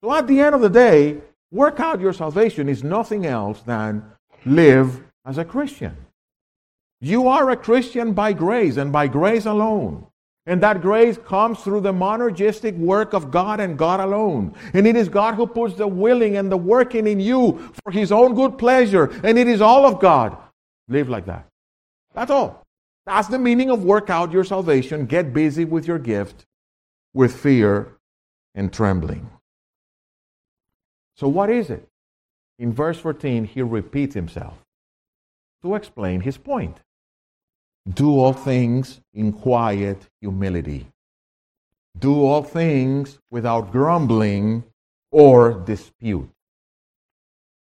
So 0.03 0.13
at 0.13 0.27
the 0.27 0.41
end 0.41 0.55
of 0.55 0.61
the 0.61 0.71
day, 0.71 1.23
work 1.51 1.81
out 1.81 2.01
your 2.01 2.13
salvation 2.13 2.69
is 2.69 2.85
nothing 2.85 3.27
else 3.27 3.63
than 3.63 4.05
live 4.45 5.03
as 5.25 5.39
a 5.39 5.45
Christian. 5.45 5.97
You 7.01 7.27
are 7.29 7.51
a 7.51 7.57
Christian 7.57 8.13
by 8.13 8.33
grace 8.33 8.77
and 8.77 8.93
by 8.93 9.09
grace 9.09 9.47
alone. 9.47 10.07
And 10.47 10.63
that 10.63 10.83
grace 10.83 11.17
comes 11.17 11.61
through 11.61 11.81
the 11.81 11.93
monergistic 11.93 12.77
work 12.77 13.15
of 13.15 13.31
God 13.31 13.61
and 13.61 13.79
God 13.79 14.01
alone. 14.01 14.55
And 14.75 14.87
it 14.87 14.95
is 14.95 15.09
God 15.09 15.35
who 15.35 15.47
puts 15.47 15.75
the 15.75 15.89
willing 15.89 16.37
and 16.37 16.53
the 16.53 16.57
working 16.57 17.07
in 17.07 17.19
you 17.19 17.73
for 17.83 17.91
His 17.91 18.13
own 18.13 18.35
good 18.35 18.59
pleasure. 18.59 19.05
And 19.25 19.39
it 19.39 19.49
is 19.49 19.63
all 19.63 19.87
of 19.87 20.01
God. 20.01 20.37
Live 20.89 21.09
like 21.09 21.27
that. 21.27 21.47
That's 22.15 22.31
all. 22.31 22.63
That's 23.07 23.29
the 23.29 23.39
meaning 23.39 23.71
of 23.71 23.85
work 23.85 24.11
out 24.11 24.33
your 24.33 24.45
salvation. 24.45 25.07
Get 25.07 25.33
busy 25.33 25.65
with 25.65 25.87
your 25.87 25.99
gift 25.99 26.45
with 27.15 27.35
fear 27.35 27.97
and 28.55 28.73
trembling. 28.73 29.31
So, 31.17 31.29
what 31.29 31.49
is 31.49 31.71
it? 31.71 31.89
In 32.59 32.73
verse 32.73 32.99
14, 32.99 33.45
he 33.45 33.63
repeats 33.63 34.15
himself 34.15 34.55
to 35.63 35.75
explain 35.75 36.21
his 36.21 36.37
point. 36.37 36.79
Do 37.87 38.19
all 38.19 38.33
things 38.33 39.01
in 39.13 39.33
quiet 39.33 40.09
humility. 40.21 40.87
Do 41.99 42.25
all 42.25 42.43
things 42.43 43.19
without 43.31 43.73
grumbling 43.73 44.65
or 45.11 45.53
dispute. 45.53 46.31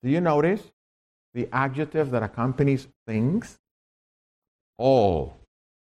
Do 0.03 0.09
you 0.09 0.21
notice 0.21 0.61
the 1.33 1.49
adjective 1.51 2.11
that 2.11 2.23
accompanies 2.23 2.87
things? 3.07 3.57
All, 4.77 5.35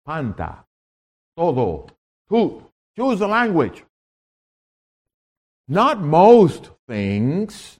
panta, 0.06 0.64
todo, 1.36 1.88
tu. 2.28 2.66
Choose 2.96 3.18
the 3.20 3.28
language. 3.28 3.84
Not 5.68 6.00
most 6.00 6.70
things, 6.86 7.78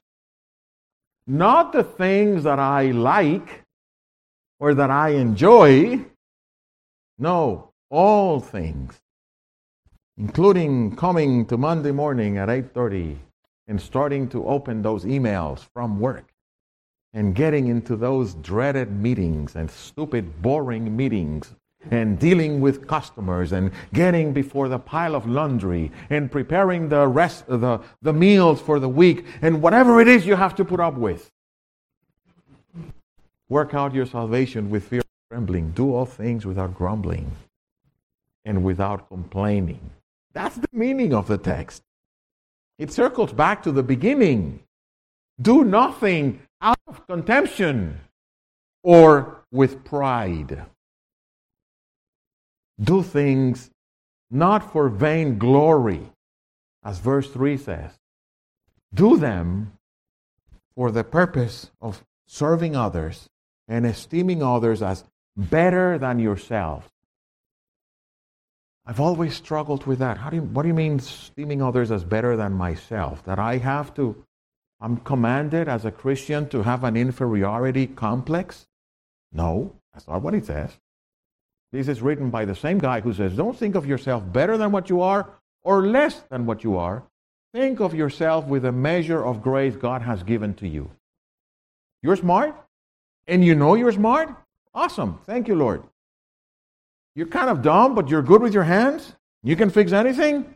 not 1.27 1.71
the 1.71 1.83
things 1.83 2.43
that 2.43 2.59
I 2.59 2.91
like 2.91 3.63
or 4.59 4.73
that 4.73 4.89
I 4.89 5.09
enjoy, 5.09 6.05
no, 7.17 7.71
all 7.89 8.39
things, 8.39 9.01
including 10.17 10.95
coming 10.95 11.45
to 11.45 11.57
Monday 11.57 11.91
morning 11.91 12.37
at 12.37 12.49
8:30 12.49 13.17
and 13.67 13.79
starting 13.79 14.27
to 14.29 14.45
open 14.45 14.81
those 14.81 15.05
emails 15.05 15.67
from 15.73 15.99
work 15.99 16.33
and 17.13 17.35
getting 17.35 17.67
into 17.67 17.95
those 17.95 18.33
dreaded 18.35 18.91
meetings 18.91 19.55
and 19.55 19.69
stupid 19.69 20.41
boring 20.41 20.95
meetings 20.95 21.55
and 21.91 22.17
dealing 22.17 22.61
with 22.61 22.87
customers 22.87 23.51
and 23.51 23.71
getting 23.93 24.33
before 24.33 24.67
the 24.67 24.79
pile 24.79 25.15
of 25.15 25.27
laundry 25.27 25.91
and 26.09 26.31
preparing 26.31 26.89
the 26.89 27.07
rest 27.07 27.45
the, 27.47 27.79
the 28.01 28.13
meals 28.13 28.59
for 28.59 28.79
the 28.79 28.89
week 28.89 29.25
and 29.41 29.61
whatever 29.61 30.01
it 30.01 30.07
is 30.07 30.25
you 30.25 30.35
have 30.35 30.55
to 30.55 30.65
put 30.65 30.79
up 30.79 30.95
with. 30.95 31.29
Work 33.49 33.73
out 33.73 33.93
your 33.93 34.05
salvation 34.05 34.69
with 34.69 34.87
fear 34.87 35.02
trembling. 35.33 35.71
Do 35.71 35.95
all 35.95 36.05
things 36.05 36.45
without 36.45 36.75
grumbling 36.75 37.31
and 38.45 38.63
without 38.63 39.09
complaining. 39.09 39.89
That's 40.31 40.55
the 40.55 40.67
meaning 40.71 41.11
of 41.11 41.27
the 41.27 41.39
text. 41.39 41.81
It 42.77 42.91
circles 42.91 43.33
back 43.33 43.63
to 43.63 43.71
the 43.71 43.81
beginning. 43.81 44.59
Do 45.41 45.63
nothing 45.63 46.39
out 46.61 46.77
of 46.85 47.07
contention 47.07 47.99
or 48.83 49.41
with 49.51 49.83
pride. 49.83 50.67
Do 52.79 53.01
things 53.01 53.71
not 54.29 54.71
for 54.71 54.87
vain 54.87 55.39
glory, 55.39 56.11
as 56.83 56.99
verse 56.99 57.27
3 57.31 57.57
says. 57.57 57.89
Do 58.93 59.17
them 59.17 59.73
for 60.75 60.91
the 60.91 61.03
purpose 61.03 61.71
of 61.81 62.03
serving 62.27 62.75
others 62.75 63.27
and 63.67 63.83
esteeming 63.87 64.43
others 64.43 64.83
as 64.83 65.03
better 65.35 65.97
than 65.97 66.19
yourself. 66.19 66.89
I've 68.85 68.99
always 68.99 69.33
struggled 69.35 69.85
with 69.85 69.99
that. 69.99 70.17
How 70.17 70.29
do 70.29 70.37
you, 70.37 70.41
what 70.41 70.63
do 70.63 70.67
you 70.67 70.73
mean 70.73 70.97
esteeming 70.97 71.61
others 71.61 71.89
as 71.89 72.03
better 72.03 72.35
than 72.35 72.53
myself? 72.53 73.23
That 73.23 73.39
I 73.39 73.57
have 73.57 73.93
to, 73.95 74.23
I'm 74.81 74.97
commanded 74.97 75.69
as 75.69 75.85
a 75.85 75.91
Christian 75.91 76.49
to 76.49 76.63
have 76.63 76.83
an 76.83 76.97
inferiority 76.97 77.87
complex? 77.87 78.67
No, 79.31 79.73
that's 79.93 80.07
not 80.07 80.21
what 80.21 80.33
it 80.33 80.45
says. 80.45 80.71
This 81.71 81.87
is 81.87 82.01
written 82.01 82.29
by 82.29 82.45
the 82.45 82.55
same 82.55 82.77
guy 82.77 82.99
who 82.99 83.13
says, 83.13 83.35
Don't 83.35 83.57
think 83.57 83.75
of 83.75 83.85
yourself 83.85 84.23
better 84.31 84.57
than 84.57 84.71
what 84.71 84.89
you 84.89 85.01
are 85.01 85.29
or 85.63 85.87
less 85.87 86.21
than 86.29 86.45
what 86.45 86.63
you 86.63 86.77
are. 86.77 87.03
Think 87.53 87.79
of 87.79 87.95
yourself 87.95 88.45
with 88.45 88.65
a 88.65 88.71
measure 88.71 89.23
of 89.23 89.41
grace 89.41 89.75
God 89.75 90.01
has 90.01 90.23
given 90.23 90.53
to 90.55 90.67
you. 90.67 90.91
You're 92.01 92.17
smart? 92.17 92.55
And 93.27 93.45
you 93.45 93.55
know 93.55 93.75
you're 93.75 93.91
smart? 93.91 94.35
Awesome. 94.73 95.19
Thank 95.25 95.47
you, 95.47 95.55
Lord. 95.55 95.83
You're 97.15 97.27
kind 97.27 97.49
of 97.49 97.61
dumb, 97.61 97.93
but 97.93 98.09
you're 98.09 98.23
good 98.23 98.41
with 98.41 98.53
your 98.53 98.63
hands? 98.63 99.13
You 99.43 99.55
can 99.55 99.69
fix 99.69 99.91
anything? 99.91 100.55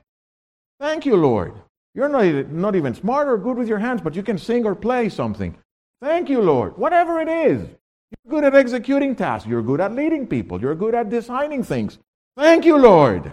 Thank 0.80 1.06
you, 1.06 1.15
Lord. 1.15 1.53
You're 1.93 2.10
not, 2.10 2.51
not 2.51 2.75
even 2.75 2.93
smart 2.93 3.27
or 3.27 3.38
good 3.38 3.58
with 3.58 3.67
your 3.67 3.80
hands, 3.80 4.01
but 4.01 4.15
you 4.15 4.23
can 4.23 4.38
sing 4.38 4.65
or 4.65 4.75
play 4.75 5.10
something. 5.10 5.56
Thank 6.01 6.30
you, 6.30 6.41
Lord. 6.41 6.77
Whatever 6.77 7.19
it 7.19 7.27
is. 7.27 7.62
You're 7.62 8.41
good 8.41 8.43
at 8.43 8.56
executing 8.56 9.15
tasks. 9.15 9.47
You're 9.47 9.62
good 9.62 9.82
at 9.82 9.93
leading 9.93 10.27
people. 10.27 10.62
You're 10.62 10.75
good 10.75 10.95
at 10.95 11.10
designing 11.10 11.63
things. 11.63 11.97
Thank 12.38 12.65
you, 12.65 12.77
Lord. 12.77 13.32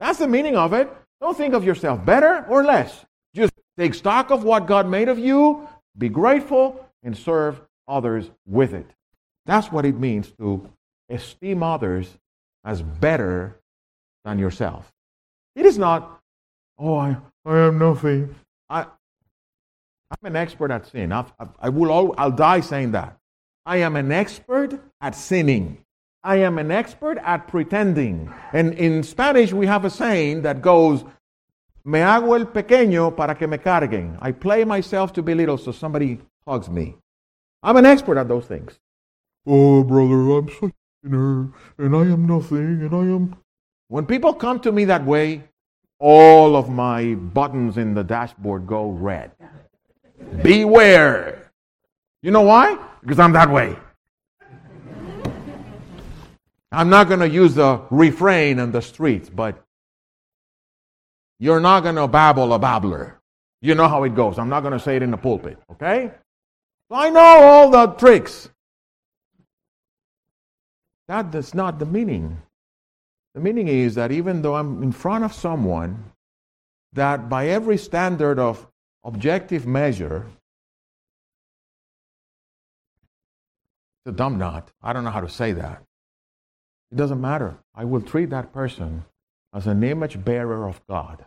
That's 0.00 0.18
the 0.18 0.28
meaning 0.28 0.56
of 0.56 0.72
it. 0.72 0.90
Don't 1.20 1.36
think 1.36 1.54
of 1.54 1.64
yourself 1.64 2.04
better 2.04 2.44
or 2.48 2.64
less. 2.64 3.04
Just 3.34 3.52
take 3.78 3.94
stock 3.94 4.30
of 4.30 4.42
what 4.44 4.66
God 4.66 4.88
made 4.88 5.08
of 5.08 5.18
you, 5.18 5.68
be 5.96 6.08
grateful, 6.08 6.86
and 7.02 7.16
serve 7.16 7.60
others 7.86 8.30
with 8.46 8.74
it. 8.74 8.86
That's 9.50 9.72
what 9.72 9.84
it 9.84 9.98
means 9.98 10.30
to 10.38 10.70
esteem 11.08 11.64
others 11.64 12.08
as 12.64 12.82
better 12.82 13.58
than 14.24 14.38
yourself. 14.38 14.92
It 15.56 15.66
is 15.66 15.76
not, 15.76 16.20
oh, 16.78 16.94
I, 16.94 17.16
I 17.44 17.58
am 17.58 17.76
nothing. 17.76 18.32
I, 18.68 18.82
I'm 20.12 20.22
an 20.22 20.36
expert 20.36 20.70
at 20.70 20.86
sin. 20.86 21.10
I, 21.10 21.24
I, 21.40 21.46
I 21.62 21.68
will 21.68 21.90
all, 21.90 22.14
I'll 22.16 22.30
die 22.30 22.60
saying 22.60 22.92
that. 22.92 23.16
I 23.66 23.78
am 23.78 23.96
an 23.96 24.12
expert 24.12 24.80
at 25.00 25.16
sinning. 25.16 25.78
I 26.22 26.36
am 26.36 26.56
an 26.56 26.70
expert 26.70 27.18
at 27.18 27.48
pretending. 27.48 28.32
And 28.52 28.74
in 28.74 29.02
Spanish, 29.02 29.52
we 29.52 29.66
have 29.66 29.84
a 29.84 29.90
saying 29.90 30.42
that 30.42 30.62
goes, 30.62 31.02
Me 31.84 31.98
hago 31.98 32.38
el 32.38 32.46
pequeño 32.46 33.16
para 33.16 33.34
que 33.34 33.48
me 33.48 33.58
carguen. 33.58 34.16
I 34.22 34.30
play 34.30 34.62
myself 34.64 35.12
to 35.14 35.24
be 35.24 35.34
little 35.34 35.58
so 35.58 35.72
somebody 35.72 36.20
hugs 36.46 36.70
me. 36.70 36.94
I'm 37.64 37.76
an 37.76 37.84
expert 37.84 38.16
at 38.16 38.28
those 38.28 38.46
things. 38.46 38.78
Oh, 39.46 39.82
brother, 39.84 40.38
I'm 40.38 40.48
such 40.48 40.70
a 40.70 41.06
sinner, 41.06 41.48
and 41.78 41.96
I 41.96 42.00
am 42.00 42.26
nothing, 42.26 42.82
and 42.82 42.94
I 42.94 42.98
am. 42.98 43.36
When 43.88 44.06
people 44.06 44.34
come 44.34 44.60
to 44.60 44.72
me 44.72 44.84
that 44.84 45.04
way, 45.04 45.44
all 45.98 46.56
of 46.56 46.68
my 46.68 47.14
buttons 47.14 47.76
in 47.78 47.94
the 47.94 48.04
dashboard 48.04 48.66
go 48.66 48.90
red. 48.90 49.32
Beware. 50.42 51.50
You 52.22 52.30
know 52.30 52.42
why? 52.42 52.78
Because 53.00 53.18
I'm 53.18 53.32
that 53.32 53.50
way. 53.50 53.76
I'm 56.70 56.88
not 56.88 57.08
going 57.08 57.20
to 57.20 57.28
use 57.28 57.54
the 57.54 57.80
refrain 57.90 58.58
in 58.58 58.70
the 58.70 58.82
streets, 58.82 59.28
but 59.28 59.64
you're 61.38 61.60
not 61.60 61.80
going 61.80 61.96
to 61.96 62.06
babble 62.06 62.52
a 62.52 62.58
babbler. 62.58 63.18
You 63.62 63.74
know 63.74 63.88
how 63.88 64.04
it 64.04 64.14
goes. 64.14 64.38
I'm 64.38 64.50
not 64.50 64.60
going 64.60 64.74
to 64.74 64.78
say 64.78 64.96
it 64.96 65.02
in 65.02 65.10
the 65.10 65.16
pulpit, 65.16 65.58
okay? 65.72 66.12
I 66.90 67.10
know 67.10 67.20
all 67.20 67.70
the 67.70 67.86
tricks. 67.94 68.49
That 71.10 71.34
is 71.34 71.54
not 71.54 71.80
the 71.80 71.86
meaning. 71.86 72.40
The 73.34 73.40
meaning 73.40 73.66
is 73.66 73.96
that 73.96 74.12
even 74.12 74.42
though 74.42 74.54
I'm 74.54 74.80
in 74.80 74.92
front 74.92 75.24
of 75.24 75.32
someone 75.32 76.04
that 76.92 77.28
by 77.28 77.48
every 77.48 77.78
standard 77.78 78.38
of 78.38 78.68
objective 79.02 79.66
measure, 79.66 80.26
it's 83.98 84.14
a 84.14 84.16
dumb 84.16 84.38
knot. 84.38 84.70
I 84.84 84.92
don't 84.92 85.02
know 85.02 85.10
how 85.10 85.20
to 85.20 85.28
say 85.28 85.50
that. 85.50 85.82
It 86.92 86.96
doesn't 86.96 87.20
matter. 87.20 87.58
I 87.74 87.86
will 87.86 88.02
treat 88.02 88.30
that 88.30 88.52
person 88.52 89.04
as 89.52 89.66
an 89.66 89.82
image 89.82 90.24
bearer 90.24 90.68
of 90.68 90.80
God. 90.86 91.24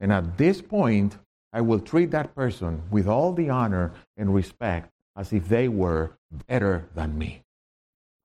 And 0.00 0.12
at 0.12 0.36
this 0.36 0.60
point, 0.60 1.16
I 1.52 1.60
will 1.60 1.78
treat 1.78 2.10
that 2.10 2.34
person 2.34 2.82
with 2.90 3.06
all 3.06 3.32
the 3.32 3.50
honor 3.50 3.92
and 4.16 4.34
respect 4.34 4.90
as 5.14 5.32
if 5.32 5.48
they 5.48 5.68
were 5.68 6.18
better 6.48 6.88
than 6.96 7.16
me. 7.16 7.42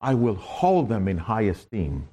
I 0.00 0.14
will 0.14 0.36
hold 0.36 0.88
them 0.88 1.08
in 1.08 1.18
high 1.18 1.42
esteem. 1.42 2.08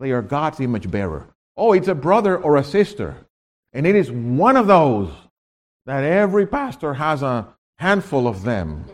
They 0.00 0.12
are 0.12 0.22
God's 0.22 0.60
image 0.60 0.90
bearer. 0.90 1.26
Oh, 1.56 1.72
it's 1.72 1.88
a 1.88 1.94
brother 1.94 2.36
or 2.36 2.56
a 2.56 2.64
sister. 2.64 3.16
And 3.72 3.86
it 3.86 3.94
is 3.94 4.10
one 4.10 4.56
of 4.56 4.66
those 4.66 5.10
that 5.86 6.04
every 6.04 6.46
pastor 6.46 6.94
has 6.94 7.22
a 7.22 7.48
handful 7.78 8.28
of 8.28 8.42
them. 8.42 8.84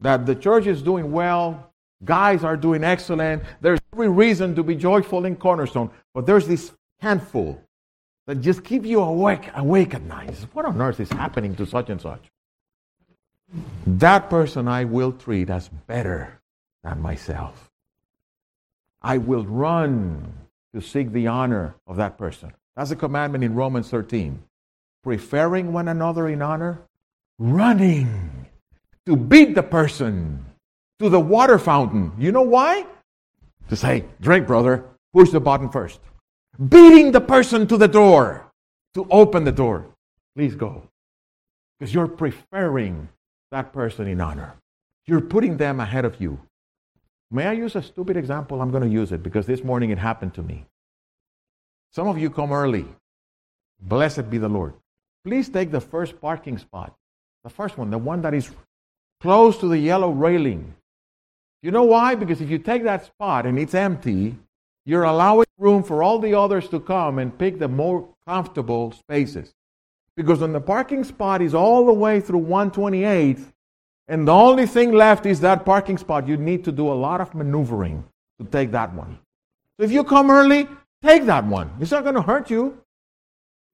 That 0.00 0.26
the 0.26 0.34
church 0.34 0.66
is 0.66 0.82
doing 0.82 1.10
well, 1.10 1.72
guys 2.04 2.44
are 2.44 2.56
doing 2.56 2.84
excellent. 2.84 3.42
There's 3.60 3.80
every 3.92 4.08
reason 4.08 4.54
to 4.54 4.62
be 4.62 4.76
joyful 4.76 5.24
in 5.24 5.36
Cornerstone, 5.36 5.90
but 6.14 6.26
there's 6.26 6.46
this 6.46 6.72
handful 7.00 7.60
that 8.26 8.40
just 8.40 8.62
keep 8.62 8.84
you 8.84 9.00
awake, 9.00 9.48
awake 9.56 9.94
at 9.94 10.02
night. 10.02 10.34
What 10.52 10.66
on 10.66 10.80
earth 10.80 11.00
is 11.00 11.10
happening 11.10 11.56
to 11.56 11.66
such 11.66 11.90
and 11.90 12.00
such? 12.00 12.20
That 13.86 14.28
person 14.28 14.68
I 14.68 14.84
will 14.84 15.12
treat 15.12 15.48
as 15.48 15.68
better 15.68 16.37
than 16.88 17.00
myself. 17.00 17.70
I 19.02 19.18
will 19.18 19.44
run 19.44 20.32
to 20.74 20.80
seek 20.80 21.12
the 21.12 21.26
honor 21.26 21.74
of 21.86 21.96
that 21.96 22.18
person. 22.18 22.52
That's 22.76 22.90
a 22.90 22.96
commandment 22.96 23.44
in 23.44 23.54
Romans 23.54 23.88
13. 23.88 24.42
Preferring 25.02 25.72
one 25.72 25.88
another 25.88 26.28
in 26.28 26.42
honor, 26.42 26.80
running 27.38 28.46
to 29.06 29.16
beat 29.16 29.54
the 29.54 29.62
person 29.62 30.44
to 30.98 31.08
the 31.08 31.20
water 31.20 31.58
fountain. 31.58 32.12
You 32.18 32.32
know 32.32 32.42
why? 32.42 32.86
To 33.68 33.76
say, 33.76 34.04
drink, 34.20 34.46
brother, 34.46 34.84
push 35.12 35.30
the 35.30 35.40
button 35.40 35.70
first 35.70 36.00
beating 36.58 37.12
the 37.12 37.20
person 37.20 37.66
to 37.68 37.76
the 37.76 37.88
door 37.88 38.50
to 38.94 39.06
open 39.10 39.44
the 39.44 39.52
door. 39.52 39.86
Please 40.34 40.54
go. 40.54 40.82
Because 41.78 41.94
you're 41.94 42.08
preferring 42.08 43.08
that 43.50 43.72
person 43.72 44.08
in 44.08 44.20
honor. 44.20 44.54
You're 45.06 45.20
putting 45.20 45.56
them 45.56 45.80
ahead 45.80 46.04
of 46.04 46.20
you. 46.20 46.40
May 47.30 47.46
I 47.46 47.52
use 47.52 47.76
a 47.76 47.82
stupid 47.82 48.16
example? 48.16 48.62
I'm 48.62 48.70
going 48.70 48.82
to 48.82 48.88
use 48.88 49.12
it 49.12 49.22
because 49.22 49.46
this 49.46 49.62
morning 49.62 49.90
it 49.90 49.98
happened 49.98 50.34
to 50.34 50.42
me. 50.42 50.64
Some 51.92 52.08
of 52.08 52.18
you 52.18 52.30
come 52.30 52.52
early. 52.52 52.86
Blessed 53.80 54.30
be 54.30 54.38
the 54.38 54.48
Lord. 54.48 54.74
Please 55.24 55.48
take 55.48 55.70
the 55.70 55.80
first 55.80 56.20
parking 56.20 56.58
spot. 56.58 56.94
The 57.44 57.50
first 57.50 57.76
one, 57.76 57.90
the 57.90 57.98
one 57.98 58.22
that 58.22 58.34
is 58.34 58.50
close 59.20 59.58
to 59.58 59.68
the 59.68 59.78
yellow 59.78 60.10
railing. 60.10 60.74
You 61.62 61.70
know 61.70 61.84
why? 61.84 62.14
Because 62.14 62.40
if 62.40 62.50
you 62.50 62.58
take 62.58 62.84
that 62.84 63.04
spot 63.04 63.44
and 63.46 63.58
it's 63.58 63.74
empty, 63.74 64.36
you're 64.86 65.04
allowing 65.04 65.46
room 65.58 65.82
for 65.82 66.02
all 66.02 66.18
the 66.18 66.34
others 66.34 66.68
to 66.68 66.80
come 66.80 67.18
and 67.18 67.36
pick 67.36 67.58
the 67.58 67.68
more 67.68 68.08
comfortable 68.26 68.92
spaces. 68.92 69.52
Because 70.16 70.40
when 70.40 70.52
the 70.52 70.60
parking 70.60 71.04
spot 71.04 71.42
is 71.42 71.54
all 71.54 71.84
the 71.84 71.92
way 71.92 72.20
through 72.20 72.40
128th, 72.40 73.52
and 74.08 74.26
the 74.26 74.32
only 74.32 74.66
thing 74.66 74.92
left 74.92 75.26
is 75.26 75.40
that 75.40 75.64
parking 75.64 75.98
spot, 75.98 76.26
you 76.26 76.36
need 76.36 76.64
to 76.64 76.72
do 76.72 76.90
a 76.90 76.94
lot 76.94 77.20
of 77.20 77.34
maneuvering 77.34 78.04
to 78.40 78.46
take 78.46 78.70
that 78.70 78.92
one. 78.94 79.18
So 79.78 79.84
if 79.84 79.92
you 79.92 80.02
come 80.02 80.30
early, 80.30 80.66
take 81.02 81.24
that 81.26 81.44
one. 81.44 81.70
It's 81.80 81.90
not 81.90 82.02
going 82.02 82.14
to 82.14 82.22
hurt 82.22 82.50
you, 82.50 82.78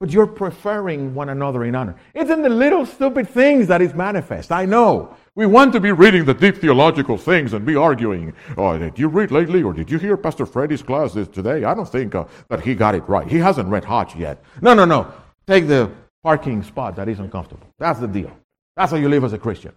but 0.00 0.10
you're 0.10 0.26
preferring 0.26 1.14
one 1.14 1.28
another 1.28 1.64
in 1.64 1.74
honor. 1.74 1.94
It's 2.14 2.30
in 2.30 2.42
the 2.42 2.48
little 2.48 2.84
stupid 2.84 3.28
things 3.28 3.68
that 3.68 3.80
is 3.80 3.94
manifest. 3.94 4.50
I 4.50 4.66
know. 4.66 5.16
We 5.36 5.46
want 5.46 5.72
to 5.72 5.80
be 5.80 5.92
reading 5.92 6.24
the 6.24 6.34
deep 6.34 6.56
theological 6.58 7.16
things 7.16 7.52
and 7.52 7.64
be 7.64 7.76
arguing. 7.76 8.32
Oh, 8.56 8.76
did 8.76 8.98
you 8.98 9.08
read 9.08 9.30
lately, 9.30 9.62
or 9.62 9.72
did 9.72 9.90
you 9.90 9.98
hear 9.98 10.16
Pastor 10.16 10.46
Freddie's 10.46 10.82
class 10.82 11.12
today? 11.12 11.64
I 11.64 11.74
don't 11.74 11.88
think 11.88 12.14
uh, 12.14 12.24
that 12.48 12.60
he 12.60 12.74
got 12.74 12.94
it 12.94 13.08
right. 13.08 13.26
He 13.26 13.38
hasn't 13.38 13.68
read 13.68 13.84
Hodge 13.84 14.16
yet. 14.16 14.42
No, 14.60 14.74
no, 14.74 14.84
no. 14.84 15.12
Take 15.46 15.68
the 15.68 15.90
parking 16.22 16.62
spot 16.62 16.96
that 16.96 17.08
isn't 17.08 17.30
comfortable. 17.30 17.66
That's 17.78 18.00
the 18.00 18.08
deal. 18.08 18.30
That's 18.76 18.90
how 18.90 18.98
you 18.98 19.08
live 19.08 19.24
as 19.24 19.32
a 19.32 19.38
Christian. 19.38 19.72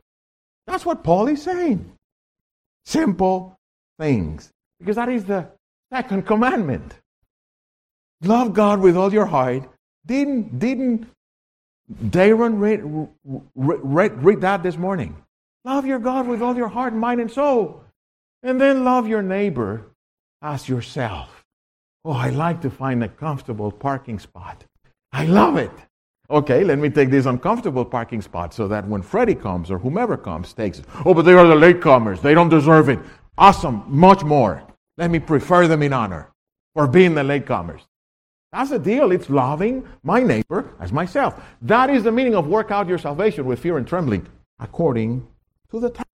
That's 0.67 0.85
what 0.85 1.03
Paul 1.03 1.27
is 1.27 1.41
saying. 1.41 1.91
Simple 2.85 3.57
things. 3.99 4.51
Because 4.79 4.97
that 4.97 5.09
is 5.09 5.25
the 5.25 5.47
second 5.91 6.27
commandment. 6.27 6.93
Love 8.21 8.53
God 8.53 8.79
with 8.79 8.95
all 8.95 9.11
your 9.11 9.25
heart. 9.25 9.69
Didn't, 10.05 10.59
didn't 10.59 11.07
Darren 11.91 12.59
read, 12.59 12.81
read, 13.55 14.23
read 14.23 14.41
that 14.41 14.61
this 14.61 14.77
morning? 14.77 15.15
Love 15.63 15.85
your 15.85 15.99
God 15.99 16.27
with 16.27 16.41
all 16.41 16.55
your 16.55 16.67
heart, 16.67 16.93
mind, 16.93 17.21
and 17.21 17.31
soul. 17.31 17.83
And 18.43 18.59
then 18.59 18.83
love 18.83 19.07
your 19.07 19.21
neighbor 19.21 19.91
as 20.41 20.67
yourself. 20.69 21.45
Oh, 22.05 22.11
I 22.11 22.29
like 22.29 22.61
to 22.61 22.69
find 22.69 23.03
a 23.03 23.09
comfortable 23.09 23.71
parking 23.71 24.19
spot. 24.19 24.63
I 25.11 25.25
love 25.25 25.57
it. 25.57 25.71
Okay, 26.29 26.65
let 26.65 26.77
me 26.77 26.89
take 26.89 27.09
this 27.09 27.25
uncomfortable 27.25 27.85
parking 27.85 28.21
spot 28.21 28.53
so 28.53 28.67
that 28.67 28.85
when 28.85 29.01
Freddie 29.01 29.35
comes 29.35 29.71
or 29.71 29.77
whomever 29.77 30.17
comes 30.17 30.51
takes 30.51 30.79
it. 30.79 30.85
Oh, 31.05 31.13
but 31.13 31.21
they 31.21 31.33
are 31.33 31.47
the 31.47 31.55
latecomers. 31.55 32.21
They 32.21 32.33
don't 32.33 32.49
deserve 32.49 32.89
it. 32.89 32.99
Awesome, 33.37 33.83
much 33.87 34.23
more. 34.23 34.61
Let 34.97 35.09
me 35.09 35.19
prefer 35.19 35.67
them 35.67 35.83
in 35.83 35.93
honor 35.93 36.29
for 36.73 36.85
being 36.85 37.15
the 37.15 37.21
latecomers. 37.21 37.81
That's 38.51 38.71
the 38.71 38.79
deal. 38.79 39.11
It's 39.11 39.29
loving 39.29 39.87
my 40.03 40.21
neighbor 40.21 40.73
as 40.79 40.91
myself. 40.91 41.41
That 41.61 41.89
is 41.89 42.03
the 42.03 42.11
meaning 42.11 42.35
of 42.35 42.47
work 42.47 42.71
out 42.71 42.87
your 42.87 42.97
salvation 42.97 43.45
with 43.45 43.59
fear 43.59 43.77
and 43.77 43.87
trembling, 43.87 44.27
according 44.59 45.25
to 45.71 45.79
the 45.79 45.89
text. 45.89 46.07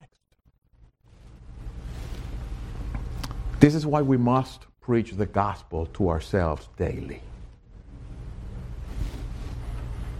This 3.59 3.73
is 3.73 3.85
why 3.85 4.01
we 4.01 4.17
must 4.17 4.67
preach 4.81 5.11
the 5.13 5.25
gospel 5.25 5.85
to 5.93 6.09
ourselves 6.09 6.67
daily. 6.77 7.21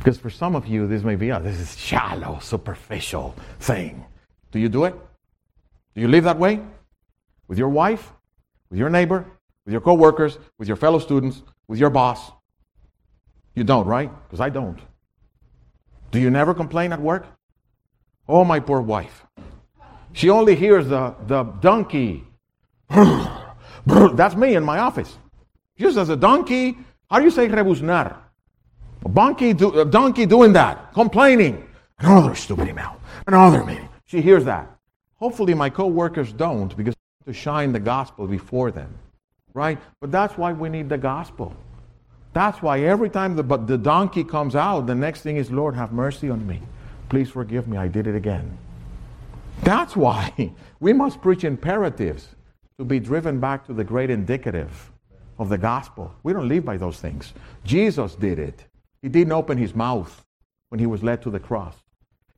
Because 0.04 0.18
for 0.18 0.30
some 0.30 0.54
of 0.54 0.68
you, 0.68 0.86
this 0.86 1.02
may 1.02 1.16
be, 1.16 1.32
oh, 1.32 1.40
this 1.40 1.58
is 1.58 1.78
shallow, 1.78 2.38
superficial 2.42 3.34
thing. 3.62 4.04
Do 4.52 4.60
you 4.60 4.68
do 4.68 4.84
it? 4.84 4.94
Do 5.96 6.02
you 6.02 6.10
live 6.10 6.26
that 6.26 6.38
way? 6.38 6.60
With 7.48 7.58
your 7.58 7.70
wife? 7.70 8.12
With 8.70 8.80
your 8.80 8.90
neighbor? 8.90 9.26
With 9.66 9.72
your 9.72 9.80
coworkers? 9.80 10.40
With 10.60 10.68
your 10.68 10.76
fellow 10.76 11.00
students? 11.00 11.42
With 11.70 11.80
your 11.80 11.90
boss? 11.90 12.34
You 13.56 13.64
don't, 13.64 13.88
right? 13.88 14.12
Because 14.26 14.42
I 14.42 14.50
don't. 14.50 14.78
Do 16.12 16.20
you 16.20 16.30
never 16.30 16.54
complain 16.54 16.92
at 16.92 17.00
work? 17.00 17.26
Oh, 18.28 18.44
my 18.44 18.60
poor 18.60 18.82
wife. 18.82 19.26
She 20.12 20.30
only 20.30 20.56
hears 20.56 20.90
the, 20.90 21.16
the 21.28 21.44
donkey. 21.44 22.26
That's 23.86 24.36
me 24.36 24.56
in 24.56 24.66
my 24.66 24.80
office. 24.80 25.18
Just 25.78 25.98
as 25.98 26.10
a 26.10 26.18
donkey, 26.18 26.78
how 27.10 27.20
do 27.20 27.24
you 27.24 27.32
say 27.32 27.48
rebuznar? 27.48 28.18
A 29.06 29.10
donkey, 29.10 29.54
do, 29.54 29.80
a 29.80 29.86
donkey 29.86 30.26
doing 30.26 30.54
that, 30.54 30.94
complaining. 30.94 31.68
Another 32.00 32.36
stupid 32.36 32.68
email, 32.68 32.96
another 33.28 33.64
meeting. 33.64 33.90
She 34.06 34.22
hears 34.22 34.46
that. 34.46 34.70
Hopefully, 35.16 35.54
my 35.54 35.70
co-workers 35.70 36.34
don't 36.34 36.76
because 36.76 36.96
to 37.26 37.34
shine 37.34 37.72
the 37.72 37.80
gospel 37.80 38.28
before 38.28 38.72
them, 38.72 38.94
right? 39.54 39.80
But 40.02 40.12
that's 40.12 40.38
why 40.38 40.54
we 40.54 40.70
need 40.70 40.90
the 40.90 40.98
gospel. 40.98 41.56
That's 42.34 42.62
why 42.62 42.82
every 42.82 43.10
time 43.10 43.36
the, 43.36 43.44
the 43.44 43.78
donkey 43.78 44.24
comes 44.24 44.56
out, 44.56 44.88
the 44.88 44.96
next 44.96 45.22
thing 45.22 45.38
is, 45.38 45.52
Lord, 45.52 45.76
have 45.76 45.94
mercy 45.94 46.30
on 46.30 46.46
me. 46.46 46.62
Please 47.10 47.30
forgive 47.30 47.68
me. 47.68 47.78
I 47.78 47.88
did 47.88 48.08
it 48.08 48.16
again. 48.16 48.58
That's 49.62 49.96
why 49.96 50.54
we 50.80 50.94
must 50.94 51.22
preach 51.22 51.44
imperatives 51.44 52.28
to 52.78 52.86
be 52.86 53.00
driven 53.00 53.40
back 53.40 53.66
to 53.68 53.74
the 53.74 53.84
great 53.84 54.10
indicative 54.10 54.92
of 55.38 55.50
the 55.50 55.58
gospel. 55.58 56.14
We 56.24 56.34
don't 56.34 56.48
live 56.48 56.66
by 56.66 56.78
those 56.78 57.00
things. 57.00 57.34
Jesus 57.64 58.16
did 58.16 58.40
it. 58.40 58.66
He 59.04 59.10
didn't 59.10 59.34
open 59.34 59.58
his 59.58 59.76
mouth 59.76 60.26
when 60.70 60.80
he 60.80 60.88
was 60.88 61.04
led 61.04 61.22
to 61.22 61.30
the 61.30 61.40
cross. 61.40 61.76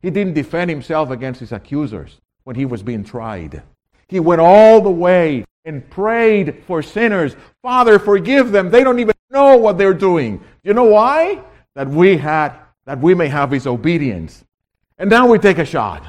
He 0.02 0.10
didn't 0.10 0.34
defend 0.34 0.68
himself 0.68 1.10
against 1.10 1.40
his 1.40 1.52
accusers 1.52 2.20
when 2.42 2.56
he 2.56 2.64
was 2.66 2.82
being 2.82 3.04
tried. 3.04 3.62
He 4.08 4.20
went 4.20 4.40
all 4.40 4.80
the 4.80 4.90
way 4.90 5.44
and 5.64 5.88
prayed 5.88 6.64
for 6.66 6.82
sinners. 6.82 7.36
Father, 7.62 8.00
forgive 8.00 8.50
them. 8.50 8.70
They 8.70 8.82
don't 8.82 8.98
even 8.98 9.14
know 9.30 9.56
what 9.56 9.78
they're 9.78 9.94
doing. 9.94 10.42
You 10.64 10.74
know 10.74 10.84
why? 10.84 11.40
That 11.74 11.88
we 11.88 12.16
had 12.16 12.52
that 12.84 13.00
we 13.00 13.14
may 13.14 13.28
have 13.28 13.52
his 13.52 13.66
obedience. 13.66 14.44
And 14.98 15.08
now 15.08 15.28
we 15.28 15.38
take 15.38 15.58
a 15.58 15.64
shot. 15.64 16.04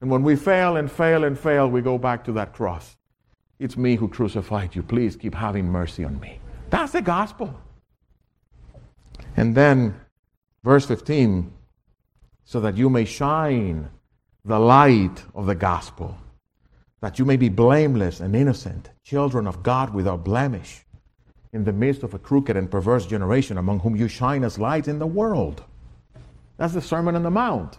And 0.00 0.10
when 0.10 0.22
we 0.22 0.36
fail 0.36 0.76
and 0.76 0.90
fail 0.90 1.24
and 1.24 1.38
fail, 1.38 1.68
we 1.68 1.80
go 1.80 1.96
back 1.96 2.24
to 2.24 2.32
that 2.32 2.52
cross. 2.52 2.96
It's 3.58 3.76
me 3.76 3.96
who 3.96 4.08
crucified 4.08 4.74
you. 4.74 4.82
Please 4.82 5.16
keep 5.16 5.34
having 5.34 5.66
mercy 5.66 6.04
on 6.04 6.20
me. 6.20 6.40
That's 6.68 6.92
the 6.92 7.02
gospel. 7.02 7.58
And 9.36 9.54
then, 9.54 10.00
verse 10.62 10.86
15, 10.86 11.52
so 12.44 12.60
that 12.60 12.76
you 12.76 12.88
may 12.88 13.04
shine 13.04 13.88
the 14.44 14.58
light 14.58 15.24
of 15.34 15.46
the 15.46 15.54
gospel, 15.54 16.16
that 17.00 17.18
you 17.18 17.24
may 17.24 17.36
be 17.36 17.48
blameless 17.48 18.20
and 18.20 18.36
innocent, 18.36 18.90
children 19.02 19.46
of 19.46 19.62
God 19.62 19.94
without 19.94 20.24
blemish, 20.24 20.84
in 21.52 21.64
the 21.64 21.72
midst 21.72 22.02
of 22.02 22.14
a 22.14 22.18
crooked 22.18 22.56
and 22.56 22.70
perverse 22.70 23.06
generation 23.06 23.58
among 23.58 23.80
whom 23.80 23.96
you 23.96 24.08
shine 24.08 24.44
as 24.44 24.58
light 24.58 24.88
in 24.88 24.98
the 24.98 25.06
world. 25.06 25.62
That's 26.56 26.74
the 26.74 26.82
Sermon 26.82 27.16
on 27.16 27.22
the 27.22 27.30
Mount. 27.30 27.78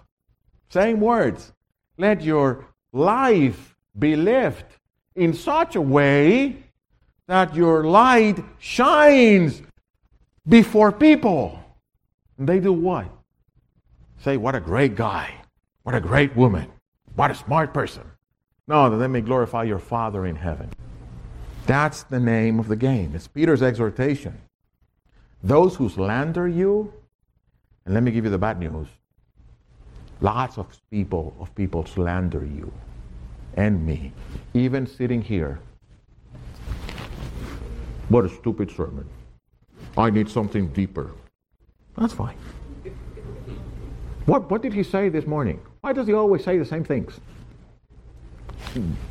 Same 0.69 0.99
words. 0.99 1.51
Let 1.97 2.21
your 2.21 2.65
life 2.91 3.75
be 3.97 4.15
lived 4.15 4.65
in 5.15 5.33
such 5.33 5.75
a 5.75 5.81
way 5.81 6.63
that 7.27 7.55
your 7.55 7.85
light 7.85 8.43
shines 8.59 9.61
before 10.47 10.91
people. 10.91 11.60
And 12.38 12.47
they 12.47 12.60
do 12.60 12.73
what? 12.73 13.08
Say, 14.19 14.38
what 14.38 14.55
a 14.55 14.60
great 14.60 14.95
guy. 14.95 15.34
What 15.84 15.95
a 15.95 16.01
great 16.01 16.36
woman. 16.36 16.71
What 17.15 17.31
a 17.31 17.36
smart 17.36 17.73
person. 17.73 18.03
No, 18.67 18.89
that 18.89 18.97
they 18.97 19.08
may 19.08 19.21
glorify 19.21 19.63
your 19.63 19.79
Father 19.79 20.25
in 20.25 20.36
heaven. 20.36 20.69
That's 21.65 22.03
the 22.03 22.19
name 22.19 22.60
of 22.60 22.67
the 22.67 22.75
game. 22.75 23.13
It's 23.15 23.27
Peter's 23.27 23.62
exhortation. 23.62 24.39
Those 25.43 25.75
who 25.75 25.89
slander 25.89 26.47
you, 26.47 26.91
and 27.86 27.93
let 27.93 28.03
me 28.03 28.12
give 28.12 28.25
you 28.25 28.31
the 28.31 28.38
bad 28.38 28.60
news. 28.60 28.88
Lots 30.21 30.58
of 30.58 30.67
people 30.89 31.36
of 31.39 31.53
people 31.55 31.86
slander 31.86 32.43
you 32.43 32.71
and 33.55 33.86
me, 33.86 34.12
even 34.53 34.88
sitting 34.88 35.21
here. 35.21 35.60
What 38.10 38.25
a 38.25 38.29
stupid 38.29 38.71
sermon. 38.71 39.08
I 39.97 40.10
need 40.10 40.29
something 40.29 40.67
deeper. 40.69 41.12
That's 41.97 42.13
fine. 42.13 42.38
What, 44.25 44.49
what 44.49 44.62
did 44.62 44.73
he 44.73 44.84
say 44.84 45.10
this 45.10 45.25
morning? 45.25 45.62
Why 45.81 45.93
does 45.93 46.08
he 46.08 46.13
always 46.13 46.43
say 46.43 46.58
the 46.58 46.65
same 46.65 46.84
things? 46.84 47.19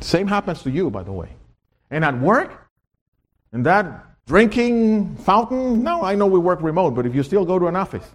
Same 0.01 0.27
happens 0.27 0.61
to 0.63 0.69
you, 0.69 0.89
by 0.89 1.03
the 1.03 1.11
way. 1.11 1.29
And 1.89 2.03
at 2.03 2.17
work, 2.19 2.67
and 3.51 3.65
that 3.65 4.05
drinking 4.27 5.15
fountain, 5.17 5.83
no, 5.83 6.03
I 6.03 6.15
know 6.15 6.25
we 6.25 6.39
work 6.39 6.61
remote, 6.61 6.91
but 6.95 7.05
if 7.05 7.15
you 7.15 7.23
still 7.23 7.45
go 7.45 7.57
to 7.57 7.67
an 7.67 7.75
office, 7.75 8.05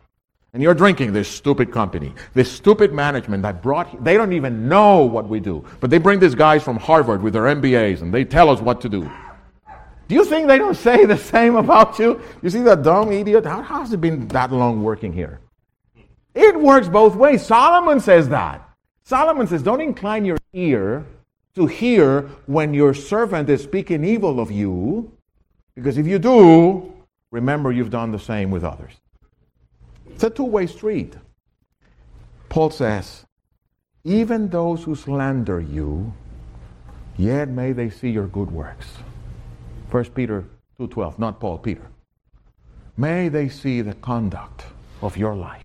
and 0.52 0.62
you're 0.62 0.74
drinking 0.74 1.12
this 1.12 1.28
stupid 1.28 1.72
company, 1.72 2.12
this 2.34 2.50
stupid 2.50 2.92
management 2.92 3.42
that 3.44 3.62
brought, 3.62 4.02
they 4.02 4.16
don't 4.16 4.32
even 4.32 4.68
know 4.68 5.04
what 5.04 5.28
we 5.28 5.38
do. 5.38 5.64
But 5.78 5.90
they 5.90 5.98
bring 5.98 6.18
these 6.18 6.34
guys 6.34 6.62
from 6.62 6.76
Harvard 6.76 7.22
with 7.22 7.34
their 7.34 7.44
MBAs 7.44 8.02
and 8.02 8.12
they 8.12 8.24
tell 8.24 8.50
us 8.50 8.60
what 8.60 8.80
to 8.80 8.88
do. 8.88 9.10
Do 10.10 10.16
you 10.16 10.24
think 10.24 10.48
they 10.48 10.58
don't 10.58 10.76
say 10.76 11.04
the 11.04 11.16
same 11.16 11.54
about 11.54 11.96
you? 12.00 12.20
You 12.42 12.50
see 12.50 12.62
that 12.62 12.82
dumb 12.82 13.12
idiot? 13.12 13.46
How, 13.46 13.62
has 13.62 13.92
it 13.92 14.00
been 14.00 14.26
that 14.26 14.50
long 14.50 14.82
working 14.82 15.12
here? 15.12 15.38
It 16.34 16.58
works 16.58 16.88
both 16.88 17.14
ways. 17.14 17.46
Solomon 17.46 18.00
says 18.00 18.28
that. 18.30 18.68
Solomon 19.04 19.46
says, 19.46 19.62
don't 19.62 19.80
incline 19.80 20.24
your 20.24 20.38
ear 20.52 21.06
to 21.54 21.68
hear 21.68 22.22
when 22.46 22.74
your 22.74 22.92
servant 22.92 23.48
is 23.48 23.62
speaking 23.62 24.02
evil 24.02 24.40
of 24.40 24.50
you, 24.50 25.12
because 25.76 25.96
if 25.96 26.08
you 26.08 26.18
do, 26.18 26.92
remember 27.30 27.70
you've 27.70 27.90
done 27.90 28.10
the 28.10 28.18
same 28.18 28.50
with 28.50 28.64
others. 28.64 28.94
It's 30.08 30.24
a 30.24 30.30
two 30.30 30.42
way 30.42 30.66
street. 30.66 31.14
Paul 32.48 32.70
says, 32.70 33.26
even 34.02 34.48
those 34.48 34.82
who 34.82 34.96
slander 34.96 35.60
you, 35.60 36.12
yet 37.16 37.48
may 37.48 37.70
they 37.70 37.90
see 37.90 38.10
your 38.10 38.26
good 38.26 38.50
works. 38.50 38.88
1 39.90 40.04
Peter 40.14 40.44
2:12, 40.78 41.18
not 41.18 41.40
Paul, 41.40 41.58
Peter. 41.58 41.86
May 42.96 43.28
they 43.28 43.48
see 43.48 43.80
the 43.80 43.94
conduct 43.94 44.64
of 45.02 45.16
your 45.16 45.34
life. 45.34 45.64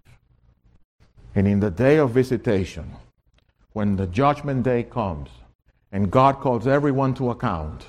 And 1.36 1.48
in 1.48 1.60
the 1.60 1.70
day 1.70 1.98
of 1.98 2.12
visitation, 2.12 2.96
when 3.74 3.98
the 3.98 4.08
judgment 4.08 4.64
day 4.64 4.84
comes 4.84 5.30
and 5.92 6.10
God 6.10 6.40
calls 6.40 6.66
everyone 6.66 7.14
to 7.16 7.30
account, 7.30 7.86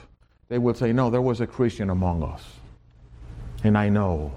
they 0.48 0.58
will 0.58 0.74
say, 0.74 0.92
No, 0.92 1.10
there 1.10 1.22
was 1.22 1.40
a 1.40 1.46
Christian 1.46 1.90
among 1.90 2.22
us. 2.22 2.42
And 3.64 3.78
I 3.78 3.88
know 3.88 4.32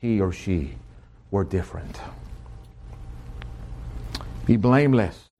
he 0.00 0.20
or 0.20 0.32
she 0.32 0.74
were 1.30 1.44
different. 1.44 1.98
Be 4.46 4.56
blameless. 4.56 5.30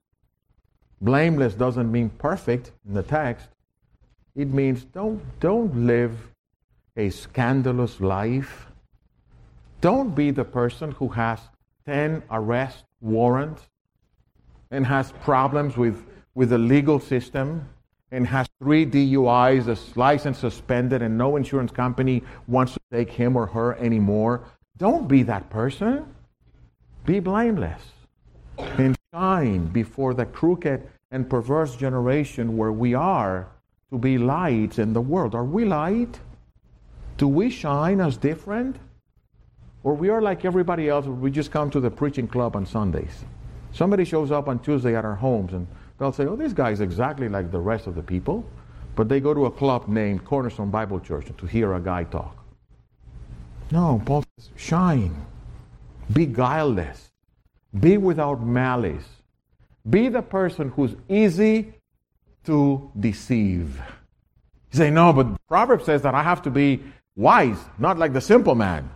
Blameless 1.01 1.53
doesn't 1.53 1.91
mean 1.91 2.09
perfect 2.09 2.71
in 2.87 2.93
the 2.93 3.03
text. 3.03 3.47
It 4.35 4.51
means 4.51 4.83
don't, 4.85 5.21
don't 5.39 5.85
live 5.85 6.17
a 6.97 7.09
scandalous 7.09 8.01
life. 8.01 8.67
Don't 9.81 10.15
be 10.15 10.31
the 10.31 10.45
person 10.45 10.91
who 10.91 11.09
has 11.09 11.39
10 11.85 12.23
arrest 12.31 12.85
warrants 13.01 13.61
and 14.71 14.85
has 14.87 15.11
problems 15.23 15.77
with, 15.77 16.03
with 16.33 16.49
the 16.49 16.57
legal 16.57 16.99
system 16.99 17.69
and 18.11 18.27
has 18.27 18.47
three 18.61 18.85
DUIs, 18.85 19.67
a 19.67 19.99
license 19.99 20.39
suspended, 20.39 21.01
and 21.01 21.17
no 21.17 21.35
insurance 21.35 21.71
company 21.71 22.23
wants 22.47 22.73
to 22.73 22.79
take 22.91 23.11
him 23.11 23.35
or 23.35 23.47
her 23.47 23.75
anymore. 23.77 24.43
Don't 24.77 25.07
be 25.07 25.23
that 25.23 25.49
person. 25.49 26.05
Be 27.05 27.19
blameless 27.19 27.81
and 28.57 28.95
shine 29.13 29.65
before 29.67 30.13
the 30.13 30.25
crooked 30.25 30.87
and 31.11 31.29
perverse 31.29 31.75
generation 31.75 32.55
where 32.55 32.71
we 32.71 32.93
are 32.93 33.47
to 33.93 33.99
be 33.99 34.17
lights 34.17 34.79
in 34.79 34.91
the 34.91 35.01
world. 35.01 35.35
Are 35.35 35.45
we 35.45 35.65
light? 35.65 36.19
Do 37.17 37.27
we 37.27 37.51
shine 37.51 38.01
as 38.01 38.17
different? 38.17 38.75
Or 39.83 39.93
we 39.93 40.09
are 40.09 40.21
like 40.21 40.45
everybody 40.45 40.89
else, 40.89 41.05
we 41.05 41.29
just 41.29 41.51
come 41.51 41.69
to 41.69 41.79
the 41.79 41.91
preaching 41.91 42.27
club 42.27 42.55
on 42.55 42.65
Sundays. 42.65 43.23
Somebody 43.71 44.03
shows 44.03 44.31
up 44.31 44.47
on 44.47 44.59
Tuesday 44.59 44.95
at 44.95 45.05
our 45.05 45.15
homes 45.15 45.53
and 45.53 45.67
they'll 45.99 46.11
say, 46.11 46.25
Oh, 46.25 46.35
this 46.35 46.53
guy 46.53 46.71
is 46.71 46.81
exactly 46.81 47.29
like 47.29 47.51
the 47.51 47.59
rest 47.59 47.85
of 47.85 47.93
the 47.93 48.01
people. 48.01 48.43
But 48.95 49.09
they 49.09 49.19
go 49.19 49.33
to 49.33 49.45
a 49.45 49.51
club 49.51 49.87
named 49.87 50.25
Cornerstone 50.25 50.71
Bible 50.71 50.99
Church 50.99 51.27
to 51.37 51.45
hear 51.45 51.73
a 51.73 51.79
guy 51.79 52.03
talk. 52.05 52.35
No, 53.71 54.01
Paul 54.05 54.23
says, 54.37 54.49
shine. 54.55 55.15
Be 56.11 56.25
guileless. 56.25 57.11
Be 57.79 57.97
without 57.97 58.43
malice. 58.43 59.07
Be 59.87 60.09
the 60.09 60.21
person 60.21 60.69
who's 60.69 60.95
easy 61.09 61.73
to 62.45 62.91
deceive. 62.99 63.81
You 64.71 64.77
say, 64.77 64.89
no, 64.89 65.13
but 65.13 65.27
Proverbs 65.47 65.85
says 65.85 66.01
that 66.01 66.15
I 66.15 66.23
have 66.23 66.41
to 66.43 66.49
be 66.49 66.81
wise, 67.15 67.57
not 67.77 67.97
like 67.97 68.13
the 68.13 68.21
simple 68.21 68.55
man. 68.55 68.89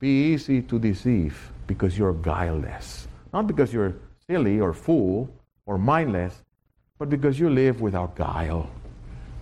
Be 0.00 0.32
easy 0.32 0.62
to 0.62 0.78
deceive 0.78 1.52
because 1.66 1.96
you're 1.96 2.14
guileless. 2.14 3.08
Not 3.32 3.46
because 3.46 3.72
you're 3.72 3.94
silly 4.26 4.60
or 4.60 4.72
fool 4.72 5.28
or 5.66 5.78
mindless, 5.78 6.42
but 6.98 7.10
because 7.10 7.38
you 7.38 7.50
live 7.50 7.80
without 7.80 8.16
guile, 8.16 8.70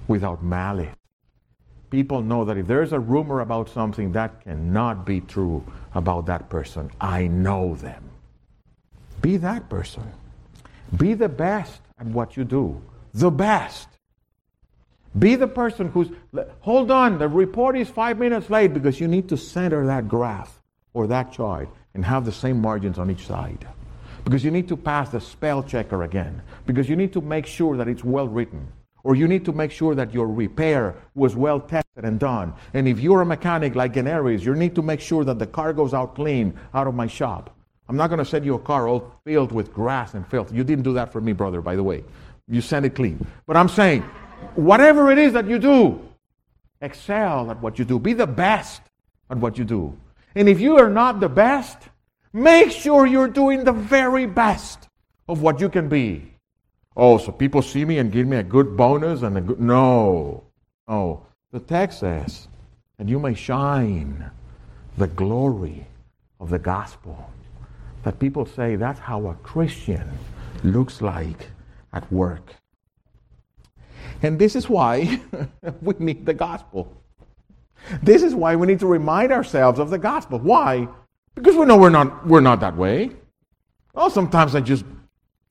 without 0.09 0.43
malice. 0.43 0.95
People 1.91 2.21
know 2.21 2.45
that 2.45 2.57
if 2.57 2.67
there's 2.67 2.93
a 2.93 2.99
rumor 2.99 3.41
about 3.41 3.69
something, 3.69 4.13
that 4.13 4.43
cannot 4.43 5.07
be 5.07 5.21
true 5.21 5.65
about 5.95 6.27
that 6.27 6.51
person. 6.51 6.91
I 7.01 7.29
know 7.29 7.77
them. 7.77 8.03
Be 9.23 9.37
that 9.39 9.69
person. 9.71 10.03
Be 10.97 11.15
the 11.15 11.29
best 11.29 11.81
at 11.99 12.07
what 12.07 12.37
you 12.37 12.45
do. 12.45 12.83
The 13.17 13.31
best. 13.31 13.89
Be 15.19 15.37
the 15.37 15.49
person 15.49 15.89
who's, 15.89 16.09
hold 16.61 16.91
on, 16.91 17.19
the 17.19 17.29
report 17.29 17.79
is 17.79 17.89
five 17.89 18.19
minutes 18.19 18.51
late 18.51 18.75
because 18.75 19.01
you 19.01 19.09
need 19.09 19.31
to 19.31 19.39
center 19.39 19.87
that 19.87 20.07
graph 20.07 20.61
or 20.93 21.07
that 21.07 21.33
chart 21.33 21.71
and 21.95 22.05
have 22.05 22.27
the 22.27 22.33
same 22.33 22.61
margins 22.61 22.99
on 22.99 23.11
each 23.11 23.27
side. 23.27 23.67
Because 24.23 24.45
you 24.45 24.51
need 24.51 24.69
to 24.69 24.77
pass 24.77 25.09
the 25.09 25.21
spell 25.23 25.63
checker 25.63 26.03
again. 26.03 26.43
Because 26.67 26.91
you 26.91 26.97
need 26.97 27.15
to 27.15 27.23
make 27.23 27.47
sure 27.47 27.79
that 27.79 27.89
it's 27.89 28.05
well 28.05 28.29
written. 28.29 28.69
Or 29.03 29.15
you 29.15 29.27
need 29.27 29.47
to 29.47 29.53
make 29.53 29.71
sure 29.71 29.95
that 29.95 30.13
your 30.13 30.29
repair 30.29 30.95
was 31.15 31.35
well 31.35 31.61
tested 31.61 32.05
and 32.05 32.21
done. 32.21 32.53
And 32.75 32.87
if 32.87 33.01
you're 33.01 33.23
a 33.23 33.27
mechanic 33.27 33.75
like 33.75 33.97
in 33.97 34.07
Aries, 34.07 34.45
you 34.45 34.55
need 34.55 34.75
to 34.75 34.83
make 34.83 35.01
sure 35.01 35.25
that 35.25 35.39
the 35.39 35.47
car 35.47 35.73
goes 35.73 35.95
out 35.95 36.17
clean 36.17 36.53
out 36.75 36.87
of 36.87 36.95
my 36.95 37.07
shop. 37.07 37.57
I'm 37.89 37.97
not 37.97 38.09
going 38.09 38.19
to 38.19 38.25
send 38.27 38.45
you 38.45 38.57
a 38.57 38.59
car 38.59 38.89
all 38.89 39.15
filled 39.25 39.53
with 39.53 39.73
grass 39.73 40.15
and 40.15 40.27
filth. 40.27 40.53
You 40.53 40.65
didn't 40.65 40.85
do 40.85 40.93
that 40.95 41.13
for 41.13 41.21
me, 41.21 41.33
brother, 41.33 41.63
by 41.63 41.77
the 41.77 41.85
way. 41.85 42.05
You 42.49 42.61
send 42.61 42.87
it 42.87 42.95
clean. 42.95 43.27
But 43.47 43.57
I'm 43.57 43.69
saying, 43.69 44.03
whatever 44.55 45.11
it 45.11 45.19
is 45.19 45.33
that 45.33 45.47
you 45.47 45.59
do, 45.59 46.01
excel 46.81 47.51
at 47.51 47.61
what 47.61 47.79
you 47.79 47.85
do. 47.85 47.99
Be 47.99 48.13
the 48.13 48.27
best 48.27 48.83
at 49.31 49.39
what 49.39 49.59
you 49.59 49.65
do. 49.65 49.97
And 50.35 50.49
if 50.49 50.61
you 50.61 50.79
are 50.79 50.91
not 50.91 51.21
the 51.21 51.29
best, 51.29 51.79
make 52.33 52.71
sure 52.71 53.07
you're 53.07 53.29
doing 53.29 53.65
the 53.65 53.73
very 53.73 54.27
best 54.27 54.89
of 55.29 55.43
what 55.43 55.61
you 55.61 55.69
can 55.69 55.89
be. 55.89 56.33
Oh, 56.97 57.19
so 57.19 57.33
people 57.33 57.63
see 57.63 57.85
me 57.85 57.99
and 57.99 58.13
give 58.13 58.27
me 58.27 58.37
a 58.37 58.43
good 58.43 58.77
bonus 58.77 59.23
and 59.23 59.37
a 59.37 59.41
good. 59.41 59.61
No. 59.61 60.45
Oh, 60.89 61.27
the 61.53 61.61
text 61.61 62.01
says, 62.01 62.49
and 62.99 63.11
you 63.11 63.19
may 63.19 63.35
shine 63.35 64.31
the 64.97 65.09
glory 65.09 65.87
of 66.41 66.51
the 66.51 66.59
gospel. 66.59 67.31
That 68.05 68.19
people 68.19 68.47
say 68.47 68.77
that's 68.77 69.01
how 69.01 69.27
a 69.27 69.35
Christian 69.37 70.09
looks 70.63 71.03
like 71.03 71.49
at 71.97 72.11
work. 72.13 72.55
And 74.23 74.39
this 74.39 74.55
is 74.55 74.69
why 74.69 75.21
we 75.83 75.95
need 75.99 76.27
the 76.27 76.35
gospel. 76.35 76.93
This 78.03 78.23
is 78.23 78.35
why 78.35 78.57
we 78.57 78.67
need 78.67 78.81
to 78.81 78.87
remind 78.87 79.33
ourselves 79.33 79.79
of 79.79 79.91
the 79.91 79.99
gospel. 79.99 80.39
Why? 80.39 80.89
Because 81.35 81.57
we 81.57 81.65
know 81.67 81.77
we're 81.77 81.91
not, 81.91 82.27
we're 82.27 82.41
not 82.41 82.61
that 82.61 82.77
way. 82.77 83.11
Oh, 83.95 84.09
sometimes 84.09 84.55
I 84.55 84.61
just 84.61 84.85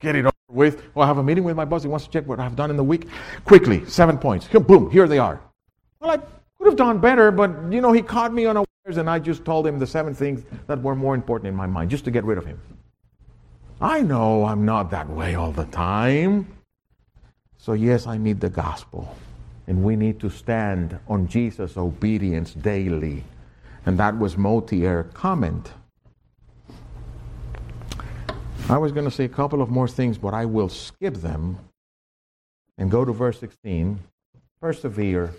get 0.00 0.16
it 0.16 0.26
over 0.26 0.32
with. 0.48 0.82
Oh, 0.94 1.00
I 1.00 1.06
have 1.06 1.18
a 1.18 1.22
meeting 1.22 1.44
with 1.44 1.56
my 1.56 1.64
boss. 1.64 1.82
He 1.82 1.88
wants 1.88 2.06
to 2.06 2.10
check 2.10 2.26
what 2.26 2.38
I've 2.40 2.56
done 2.56 2.70
in 2.70 2.76
the 2.76 2.84
week. 2.84 3.08
Quickly, 3.44 3.84
seven 3.86 4.18
points. 4.18 4.48
Boom, 4.48 4.90
here 4.90 5.08
they 5.08 5.18
are. 5.18 5.40
Well, 6.00 6.10
I 6.10 6.16
could 6.16 6.66
have 6.66 6.76
done 6.76 6.98
better, 6.98 7.30
but 7.30 7.50
you 7.70 7.80
know, 7.80 7.92
he 7.92 8.02
caught 8.02 8.32
me 8.32 8.44
a 8.44 8.64
and 8.94 9.10
I 9.10 9.18
just 9.18 9.44
told 9.44 9.66
him 9.66 9.80
the 9.80 9.86
seven 9.86 10.14
things 10.14 10.44
that 10.68 10.80
were 10.80 10.94
more 10.94 11.16
important 11.16 11.48
in 11.48 11.56
my 11.56 11.66
mind, 11.66 11.90
just 11.90 12.04
to 12.04 12.12
get 12.12 12.22
rid 12.22 12.38
of 12.38 12.46
him. 12.46 12.60
I 13.80 14.00
know 14.00 14.46
I'm 14.46 14.64
not 14.64 14.90
that 14.90 15.08
way 15.08 15.34
all 15.34 15.52
the 15.52 15.66
time. 15.66 16.46
So, 17.58 17.74
yes, 17.74 18.06
I 18.06 18.16
need 18.16 18.40
the 18.40 18.48
gospel. 18.48 19.16
And 19.66 19.84
we 19.84 19.96
need 19.96 20.18
to 20.20 20.30
stand 20.30 20.98
on 21.08 21.28
Jesus' 21.28 21.76
obedience 21.76 22.54
daily. 22.54 23.24
And 23.84 23.98
that 23.98 24.18
was 24.18 24.36
Motyer 24.36 25.12
comment. 25.12 25.72
I 28.68 28.78
was 28.78 28.92
going 28.92 29.04
to 29.04 29.10
say 29.10 29.24
a 29.24 29.28
couple 29.28 29.60
of 29.60 29.68
more 29.68 29.88
things, 29.88 30.16
but 30.16 30.32
I 30.32 30.46
will 30.46 30.68
skip 30.68 31.14
them 31.14 31.58
and 32.78 32.90
go 32.90 33.04
to 33.04 33.12
verse 33.12 33.38
16. 33.40 34.00
Persevere 34.60 35.34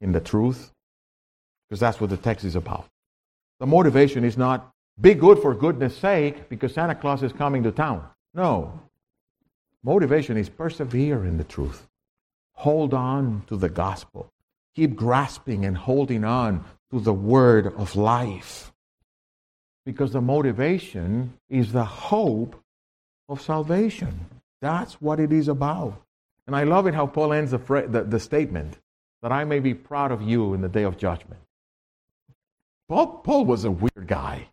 in 0.00 0.12
the 0.12 0.20
truth, 0.20 0.70
because 1.68 1.80
that's 1.80 2.00
what 2.00 2.08
the 2.08 2.16
text 2.16 2.44
is 2.44 2.54
about. 2.54 2.86
The 3.58 3.66
motivation 3.66 4.22
is 4.22 4.36
not 4.38 4.72
be 5.00 5.14
good 5.14 5.38
for 5.38 5.54
goodness 5.54 5.96
sake 5.96 6.48
because 6.48 6.74
Santa 6.74 6.94
Claus 6.94 7.22
is 7.22 7.32
coming 7.32 7.62
to 7.62 7.70
town. 7.70 8.04
No. 8.34 8.80
Motivation 9.84 10.36
is 10.36 10.48
persevere 10.48 11.24
in 11.24 11.38
the 11.38 11.44
truth. 11.44 11.86
Hold 12.54 12.92
on 12.92 13.44
to 13.46 13.56
the 13.56 13.68
gospel. 13.68 14.32
Keep 14.74 14.96
grasping 14.96 15.64
and 15.64 15.76
holding 15.76 16.24
on 16.24 16.64
to 16.90 17.00
the 17.00 17.12
word 17.12 17.66
of 17.66 17.94
life. 17.94 18.72
Because 19.86 20.12
the 20.12 20.20
motivation 20.20 21.34
is 21.48 21.72
the 21.72 21.84
hope 21.84 22.60
of 23.28 23.40
salvation. 23.40 24.26
That's 24.60 25.00
what 25.00 25.20
it 25.20 25.32
is 25.32 25.48
about. 25.48 26.02
And 26.46 26.56
I 26.56 26.64
love 26.64 26.86
it 26.86 26.94
how 26.94 27.06
Paul 27.06 27.32
ends 27.32 27.52
the, 27.52 27.58
the, 27.58 28.04
the 28.04 28.20
statement 28.20 28.78
that 29.22 29.32
I 29.32 29.44
may 29.44 29.60
be 29.60 29.74
proud 29.74 30.10
of 30.10 30.22
you 30.22 30.54
in 30.54 30.60
the 30.60 30.68
day 30.68 30.82
of 30.82 30.96
judgment. 30.96 31.40
Paul, 32.88 33.18
Paul 33.18 33.44
was 33.44 33.64
a 33.64 33.70
weird 33.70 34.06
guy. 34.06 34.48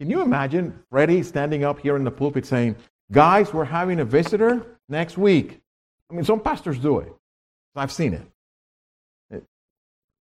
Can 0.00 0.10
you 0.10 0.22
imagine 0.22 0.78
Freddie 0.90 1.22
standing 1.22 1.64
up 1.64 1.80
here 1.80 1.96
in 1.96 2.04
the 2.04 2.10
pulpit 2.10 2.46
saying, 2.46 2.76
Guys, 3.12 3.52
we're 3.52 3.64
having 3.64 4.00
a 4.00 4.04
visitor 4.04 4.64
next 4.88 5.16
week? 5.16 5.60
I 6.10 6.14
mean, 6.14 6.24
some 6.24 6.40
pastors 6.40 6.78
do 6.78 6.98
it. 6.98 7.14
I've 7.76 7.92
seen 7.92 8.14
it. 8.14 8.26
Eh, 9.32 9.40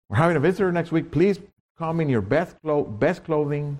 we're 0.09 0.17
having 0.17 0.37
a 0.37 0.41
visitor 0.41 0.73
next 0.73 0.93
week. 0.93 1.11
Please 1.11 1.39
come 1.79 2.01
in 2.01 2.09
your 2.09 2.21
best, 2.21 2.57
clo- 2.63 2.85
best 2.85 3.25
clothing, 3.25 3.79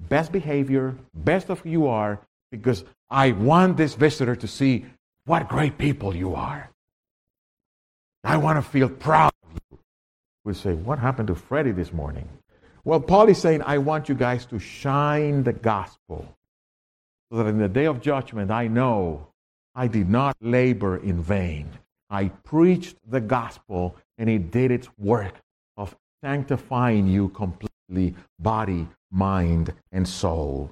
best 0.00 0.32
behavior, 0.32 0.94
best 1.14 1.50
of 1.50 1.60
who 1.60 1.70
you 1.70 1.86
are, 1.86 2.20
because 2.50 2.84
I 3.10 3.32
want 3.32 3.76
this 3.76 3.94
visitor 3.94 4.36
to 4.36 4.46
see 4.46 4.86
what 5.24 5.48
great 5.48 5.78
people 5.78 6.14
you 6.14 6.34
are. 6.34 6.70
I 8.24 8.36
want 8.36 8.62
to 8.62 8.70
feel 8.70 8.88
proud 8.88 9.32
of 9.44 9.58
you. 9.70 9.78
We 10.44 10.54
say, 10.54 10.74
What 10.74 10.98
happened 10.98 11.28
to 11.28 11.34
Freddie 11.34 11.72
this 11.72 11.92
morning? 11.92 12.28
Well, 12.84 13.00
Paul 13.00 13.28
is 13.28 13.38
saying, 13.38 13.62
I 13.62 13.78
want 13.78 14.08
you 14.08 14.14
guys 14.14 14.44
to 14.46 14.58
shine 14.58 15.44
the 15.44 15.52
gospel 15.52 16.26
so 17.30 17.38
that 17.38 17.46
in 17.46 17.58
the 17.58 17.68
day 17.68 17.86
of 17.86 18.00
judgment 18.00 18.50
I 18.50 18.66
know 18.66 19.28
I 19.74 19.86
did 19.86 20.08
not 20.08 20.36
labor 20.40 20.96
in 20.96 21.22
vain. 21.22 21.70
I 22.10 22.28
preached 22.28 22.96
the 23.08 23.20
gospel 23.20 23.96
and 24.18 24.28
it 24.28 24.50
did 24.50 24.70
its 24.70 24.88
work 24.98 25.34
of 25.76 25.96
sanctifying 26.22 27.06
you 27.06 27.28
completely, 27.28 28.14
body, 28.38 28.88
mind, 29.10 29.72
and 29.92 30.06
soul. 30.06 30.70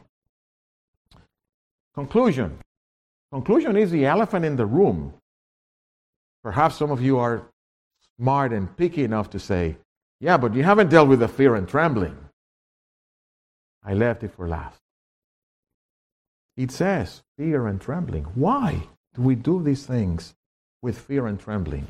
Conclusion. 1.94 2.58
Conclusion 3.32 3.76
is 3.76 3.90
the 3.90 4.04
elephant 4.04 4.44
in 4.44 4.56
the 4.56 4.66
room. 4.66 5.14
Perhaps 6.42 6.76
some 6.76 6.90
of 6.90 7.00
you 7.00 7.18
are 7.18 7.42
smart 8.18 8.52
and 8.52 8.76
picky 8.76 9.04
enough 9.04 9.30
to 9.30 9.38
say, 9.38 9.76
yeah, 10.20 10.36
but 10.36 10.54
you 10.54 10.62
haven't 10.62 10.90
dealt 10.90 11.08
with 11.08 11.20
the 11.20 11.28
fear 11.28 11.54
and 11.54 11.66
trembling. 11.66 12.16
I 13.82 13.94
left 13.94 14.22
it 14.22 14.34
for 14.34 14.46
last. 14.46 14.78
It 16.56 16.70
says 16.70 17.22
fear 17.38 17.66
and 17.66 17.80
trembling. 17.80 18.24
Why 18.34 18.82
do 19.14 19.22
we 19.22 19.34
do 19.34 19.62
these 19.62 19.86
things 19.86 20.34
with 20.82 20.98
fear 20.98 21.26
and 21.26 21.40
trembling? 21.40 21.86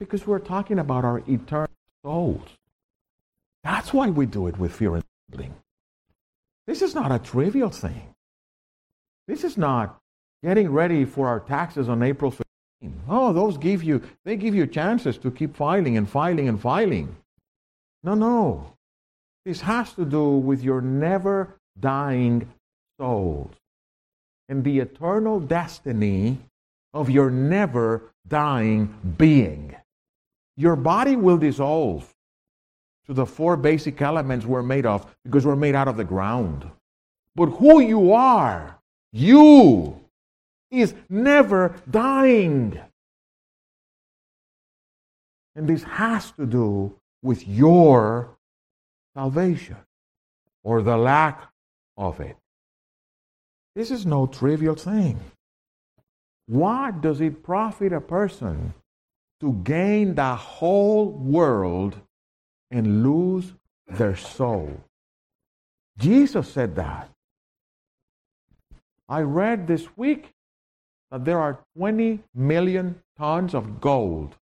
Because 0.00 0.26
we're 0.26 0.40
talking 0.40 0.80
about 0.80 1.04
our 1.04 1.22
eternal 1.28 1.70
souls. 2.04 2.48
That's 3.62 3.92
why 3.92 4.08
we 4.08 4.26
do 4.26 4.48
it 4.48 4.58
with 4.58 4.74
fear 4.74 4.96
and 4.96 5.04
trembling. 5.28 5.54
This 6.66 6.82
is 6.82 6.94
not 6.94 7.12
a 7.12 7.18
trivial 7.18 7.70
thing. 7.70 8.14
This 9.28 9.44
is 9.44 9.56
not 9.56 9.98
getting 10.42 10.72
ready 10.72 11.04
for 11.04 11.28
our 11.28 11.38
taxes 11.38 11.88
on 11.88 12.02
April 12.02 12.32
15th. 12.32 12.42
Oh, 13.08 13.32
those 13.32 13.58
give 13.58 13.82
you, 13.82 14.02
they 14.24 14.36
give 14.36 14.54
you 14.54 14.66
chances 14.66 15.18
to 15.18 15.30
keep 15.30 15.54
filing 15.54 15.96
and 15.96 16.08
filing 16.08 16.48
and 16.48 16.60
filing. 16.60 17.14
No, 18.02 18.14
no. 18.14 18.72
This 19.44 19.60
has 19.60 19.92
to 19.94 20.04
do 20.04 20.30
with 20.30 20.62
your 20.62 20.80
never 20.80 21.56
dying 21.78 22.48
souls 22.98 23.54
and 24.48 24.64
the 24.64 24.80
eternal 24.80 25.40
destiny 25.40 26.38
of 26.92 27.08
your 27.08 27.30
never 27.30 28.02
dying 28.26 28.94
being. 29.16 29.74
Your 30.56 30.76
body 30.76 31.16
will 31.16 31.38
dissolve 31.38 32.12
to 33.06 33.14
the 33.14 33.26
four 33.26 33.56
basic 33.56 34.00
elements 34.02 34.44
we're 34.44 34.62
made 34.62 34.86
of 34.86 35.06
because 35.24 35.46
we're 35.46 35.56
made 35.56 35.74
out 35.74 35.88
of 35.88 35.96
the 35.96 36.04
ground. 36.04 36.68
But 37.36 37.46
who 37.46 37.80
you 37.80 38.12
are, 38.12 38.78
you, 39.12 39.99
is 40.70 40.94
never 41.08 41.76
dying. 41.90 42.78
And 45.56 45.68
this 45.68 45.82
has 45.82 46.30
to 46.32 46.46
do 46.46 46.94
with 47.22 47.46
your 47.46 48.36
salvation 49.14 49.76
or 50.62 50.82
the 50.82 50.96
lack 50.96 51.48
of 51.96 52.20
it. 52.20 52.36
This 53.74 53.90
is 53.90 54.06
no 54.06 54.26
trivial 54.26 54.74
thing. 54.74 55.18
What 56.46 57.00
does 57.00 57.20
it 57.20 57.42
profit 57.42 57.92
a 57.92 58.00
person 58.00 58.74
to 59.40 59.52
gain 59.64 60.14
the 60.14 60.34
whole 60.34 61.10
world 61.10 61.96
and 62.70 63.02
lose 63.02 63.52
their 63.86 64.16
soul? 64.16 64.80
Jesus 65.98 66.50
said 66.50 66.76
that. 66.76 67.08
I 69.08 69.20
read 69.20 69.66
this 69.66 69.96
week 69.96 70.32
that 71.10 71.24
there 71.24 71.40
are 71.40 71.58
20 71.76 72.20
million 72.34 73.00
tons 73.18 73.54
of 73.54 73.80
gold 73.80 74.36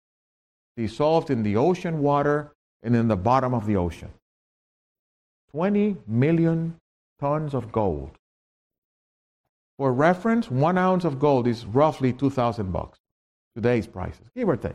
dissolved 0.77 1.29
in 1.29 1.43
the 1.43 1.55
ocean 1.55 1.99
water 1.99 2.51
and 2.83 2.95
in 2.95 3.07
the 3.07 3.15
bottom 3.15 3.53
of 3.53 3.65
the 3.65 3.75
ocean. 3.75 4.11
20 5.51 5.97
million 6.07 6.75
tons 7.19 7.53
of 7.53 7.71
gold. 7.71 8.11
For 9.77 9.93
reference, 9.93 10.49
one 10.49 10.77
ounce 10.77 11.05
of 11.05 11.19
gold 11.19 11.47
is 11.47 11.65
roughly 11.65 12.13
2,000 12.13 12.71
bucks. 12.71 12.99
Today's 13.55 13.87
prices, 13.87 14.27
give 14.35 14.49
or 14.49 14.57
take. 14.57 14.73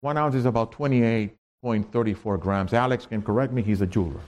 One 0.00 0.16
ounce 0.16 0.34
is 0.34 0.44
about 0.44 0.72
28.34 0.72 2.40
grams. 2.40 2.72
Alex 2.72 3.06
can 3.06 3.22
correct 3.22 3.52
me, 3.52 3.62
he's 3.62 3.80
a 3.80 3.86
jeweler. 3.86 4.20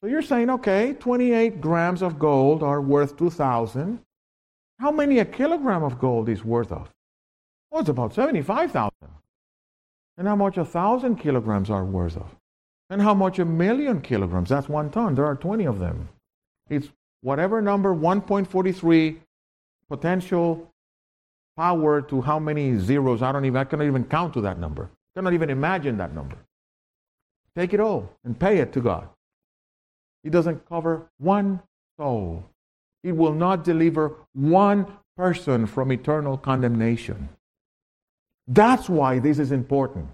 So 0.00 0.08
you're 0.08 0.22
saying, 0.22 0.48
okay, 0.50 0.94
28 0.94 1.60
grams 1.60 2.02
of 2.02 2.18
gold 2.18 2.62
are 2.62 2.80
worth 2.80 3.16
2,000. 3.16 4.00
How 4.80 4.90
many 4.90 5.18
a 5.18 5.26
kilogram 5.26 5.82
of 5.82 5.98
gold 5.98 6.30
is 6.30 6.42
worth 6.42 6.72
of? 6.72 6.88
Well, 7.70 7.82
it's 7.82 7.90
about 7.90 8.14
75,000. 8.14 8.90
And 10.16 10.26
how 10.26 10.36
much 10.36 10.56
a 10.56 10.64
thousand 10.64 11.16
kilograms 11.16 11.68
are 11.68 11.84
worth 11.84 12.16
of? 12.16 12.34
And 12.88 13.02
how 13.02 13.12
much 13.12 13.38
a 13.38 13.44
million 13.44 14.00
kilograms? 14.00 14.48
That's 14.48 14.70
one 14.70 14.90
ton. 14.90 15.14
There 15.14 15.26
are 15.26 15.36
20 15.36 15.66
of 15.66 15.78
them. 15.80 16.08
It's 16.70 16.88
whatever 17.20 17.60
number, 17.60 17.94
1.43 17.94 19.18
potential 19.88 20.70
power 21.58 22.00
to 22.00 22.22
how 22.22 22.38
many 22.38 22.78
zeros. 22.78 23.20
I 23.20 23.32
don't 23.32 23.44
even, 23.44 23.58
I 23.58 23.64
cannot 23.64 23.84
even 23.86 24.04
count 24.04 24.32
to 24.34 24.40
that 24.40 24.58
number. 24.58 24.84
I 24.84 25.18
cannot 25.18 25.34
even 25.34 25.50
imagine 25.50 25.98
that 25.98 26.14
number. 26.14 26.36
Take 27.54 27.74
it 27.74 27.80
all 27.80 28.10
and 28.24 28.38
pay 28.38 28.58
it 28.58 28.72
to 28.72 28.80
God. 28.80 29.08
He 30.22 30.30
doesn't 30.30 30.66
cover 30.66 31.10
one 31.18 31.60
soul. 31.98 32.44
It 33.02 33.16
will 33.16 33.34
not 33.34 33.64
deliver 33.64 34.16
one 34.32 34.86
person 35.16 35.66
from 35.66 35.92
eternal 35.92 36.36
condemnation. 36.36 37.28
That's 38.46 38.88
why 38.88 39.18
this 39.18 39.38
is 39.38 39.52
important. 39.52 40.08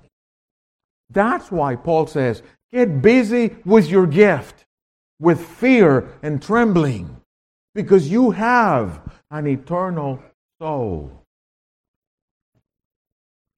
That's 1.10 1.50
why 1.50 1.76
Paul 1.76 2.06
says, 2.06 2.42
get 2.72 3.00
busy 3.00 3.56
with 3.64 3.88
your 3.88 4.06
gift, 4.06 4.64
with 5.20 5.40
fear 5.40 6.08
and 6.22 6.42
trembling, 6.42 7.20
because 7.74 8.10
you 8.10 8.32
have 8.32 9.00
an 9.30 9.46
eternal 9.46 10.22
soul. 10.60 11.22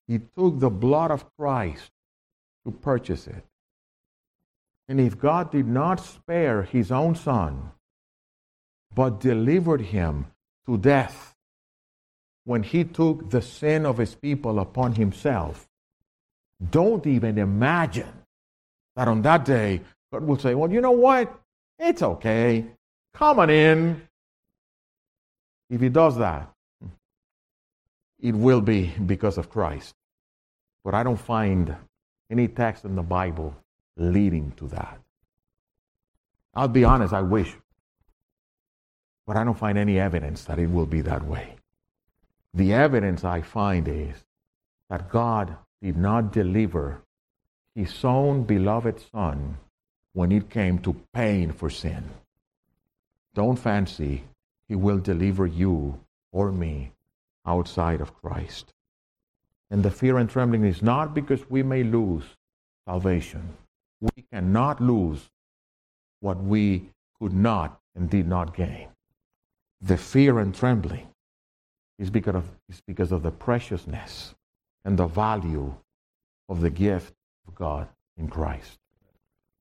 He 0.07 0.21
took 0.37 0.59
the 0.59 0.71
blood 0.71 1.11
of 1.11 1.25
Christ 1.37 1.91
to 2.65 2.71
purchase 2.71 3.27
it. 3.27 3.45
And 4.89 5.01
if 5.01 5.19
God 5.19 5.51
did 5.51 5.67
not 5.67 6.01
spare 6.01 6.63
his 6.63 6.91
own 6.91 7.15
son, 7.15 7.73
but 8.95 9.21
delivered 9.21 9.81
him 9.81 10.27
to 10.67 10.77
death 10.79 11.35
when 12.45 12.63
he 12.63 12.83
took 12.83 13.29
the 13.29 13.43
sin 13.43 13.85
of 13.85 13.99
his 13.99 14.15
people 14.15 14.59
upon 14.59 14.95
himself, 14.95 15.69
don't 16.71 17.07
even 17.07 17.37
imagine 17.37 18.13
that 18.97 19.07
on 19.07 19.21
that 19.23 19.45
day, 19.45 19.83
God 20.11 20.25
will 20.25 20.39
say, 20.39 20.55
Well, 20.55 20.73
you 20.73 20.81
know 20.81 20.93
what? 20.93 21.33
It's 21.79 22.03
okay. 22.03 22.65
Come 23.13 23.39
on 23.39 23.51
in. 23.51 24.03
If 25.69 25.81
he 25.83 25.91
does 25.91 26.17
that, 26.17 26.51
it 28.19 28.35
will 28.35 28.63
be 28.63 28.95
because 29.05 29.37
of 29.37 29.51
Christ. 29.51 29.95
But 30.83 30.95
I 30.95 31.03
don't 31.03 31.21
find 31.21 31.77
any 32.31 32.49
text 32.49 32.85
in 32.85 32.97
the 32.97 33.03
Bible 33.03 33.55
leading 33.99 34.53
to 34.53 34.69
that. 34.69 34.99
I'll 36.55 36.69
be 36.69 36.85
honest, 36.85 37.13
I 37.13 37.21
wish. 37.23 37.55
But 39.29 39.37
I 39.37 39.45
don't 39.45 39.59
find 39.59 39.77
any 39.77 40.01
evidence 40.01 40.45
that 40.45 40.59
it 40.59 40.71
will 40.71 40.87
be 40.87 41.03
that 41.03 41.23
way. 41.23 41.57
The 42.55 42.73
evidence 42.73 43.25
I 43.25 43.43
find 43.43 43.87
is 43.87 44.25
that 44.89 45.11
God 45.11 45.55
did 45.83 45.99
not 45.99 46.33
deliver 46.33 47.03
his 47.75 48.03
own 48.07 48.45
beloved 48.45 48.99
Son 49.13 49.59
when 50.15 50.33
it 50.33 50.49
came 50.49 50.79
to 50.79 50.97
paying 51.13 51.53
for 51.53 51.69
sin. 51.69 52.05
Don't 53.35 53.59
fancy 53.59 54.25
he 54.67 54.75
will 54.75 54.99
deliver 54.99 55.47
you 55.47 56.01
or 56.33 56.51
me 56.51 56.93
outside 57.45 58.01
of 58.01 58.15
Christ. 58.15 58.73
And 59.71 59.83
the 59.83 59.91
fear 59.91 60.17
and 60.17 60.31
trembling 60.31 60.65
is 60.65 60.81
not 60.81 61.13
because 61.13 61.51
we 61.51 61.63
may 61.63 61.83
lose 61.83 62.25
salvation. 62.87 63.43
We 64.01 64.25
cannot 64.33 64.81
lose 64.81 65.29
what 66.21 66.43
we 66.43 66.89
could 67.21 67.35
not 67.35 67.79
and 67.95 68.09
did 68.09 68.27
not 68.27 68.57
gain. 68.57 68.89
The 69.81 69.97
fear 69.97 70.41
and 70.41 70.55
trembling 70.55 71.07
is 71.99 72.11
because 72.11 72.35
of, 72.35 72.45
is 72.69 72.81
because 72.81 73.13
of 73.13 73.23
the 73.23 73.31
preciousness 73.31 74.35
and 74.85 74.99
the 74.99 75.07
value 75.07 75.75
of 76.49 76.61
the 76.61 76.71
gift 76.71 77.15
of 77.47 77.55
God 77.55 77.89
in 78.17 78.29
Christ. 78.29 78.79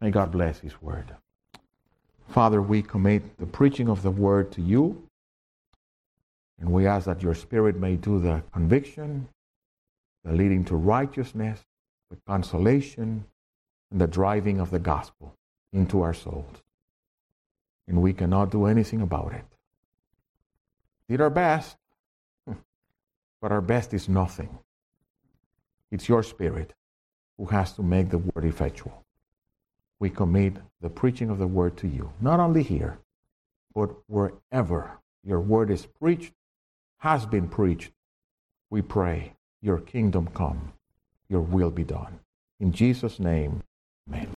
May 0.02 0.12
God 0.12 0.32
bless 0.32 0.60
His 0.60 0.82
word. 0.82 1.16
Father, 2.30 2.62
we 2.62 2.82
commit 2.82 3.38
the 3.38 3.46
preaching 3.46 3.90
of 3.90 4.02
the 4.02 4.12
word 4.12 4.52
to 4.54 4.62
you, 4.62 5.04
and 6.60 6.72
we 6.72 6.88
ask 6.88 7.06
that 7.06 7.22
your 7.22 7.36
Spirit 7.36 7.78
may 7.78 7.96
do 7.96 8.20
the 8.20 8.44
conviction, 8.52 9.28
the 10.24 10.34
leading 10.34 10.66
to 10.66 10.76
righteousness, 10.76 11.62
the 12.10 12.18
consolation, 12.28 13.26
and 13.92 14.02
the 14.02 14.08
driving 14.08 14.60
of 14.60 14.72
the 14.72 14.80
gospel 14.80 15.34
into 15.74 16.02
our 16.02 16.14
souls. 16.14 16.64
And 17.88 18.02
we 18.02 18.14
cannot 18.14 18.52
do 18.52 18.66
anything 18.66 19.02
about 19.02 19.34
it. 19.34 19.46
Did 21.10 21.22
our 21.22 21.30
best, 21.30 21.78
but 23.42 23.52
our 23.52 23.62
best 23.62 23.94
is 23.94 24.10
nothing. 24.10 24.58
It's 25.92 26.10
your 26.10 26.24
spirit 26.24 26.74
who 27.38 27.46
has 27.46 27.74
to 27.74 27.84
make 27.84 28.10
the 28.10 28.18
word 28.18 28.44
effectual. 28.44 29.06
We 30.00 30.10
commit 30.10 30.58
the 30.82 30.90
preaching 30.90 31.30
of 31.30 31.38
the 31.38 31.48
word 31.48 31.78
to 31.78 31.88
you, 31.88 32.12
not 32.20 32.40
only 32.40 32.64
here, 32.64 33.00
but 33.74 33.92
wherever 34.08 35.00
your 35.24 35.40
word 35.40 35.72
is 35.72 35.86
preached, 35.86 36.34
has 37.00 37.26
been 37.26 37.48
preached. 37.48 37.92
We 38.70 38.82
pray, 38.82 39.34
your 39.62 39.80
kingdom 39.80 40.28
come, 40.34 40.74
your 41.30 41.42
will 41.42 41.72
be 41.72 41.84
done. 41.84 42.20
In 42.60 42.72
Jesus' 42.72 43.20
name, 43.20 43.64
amen. 44.10 44.37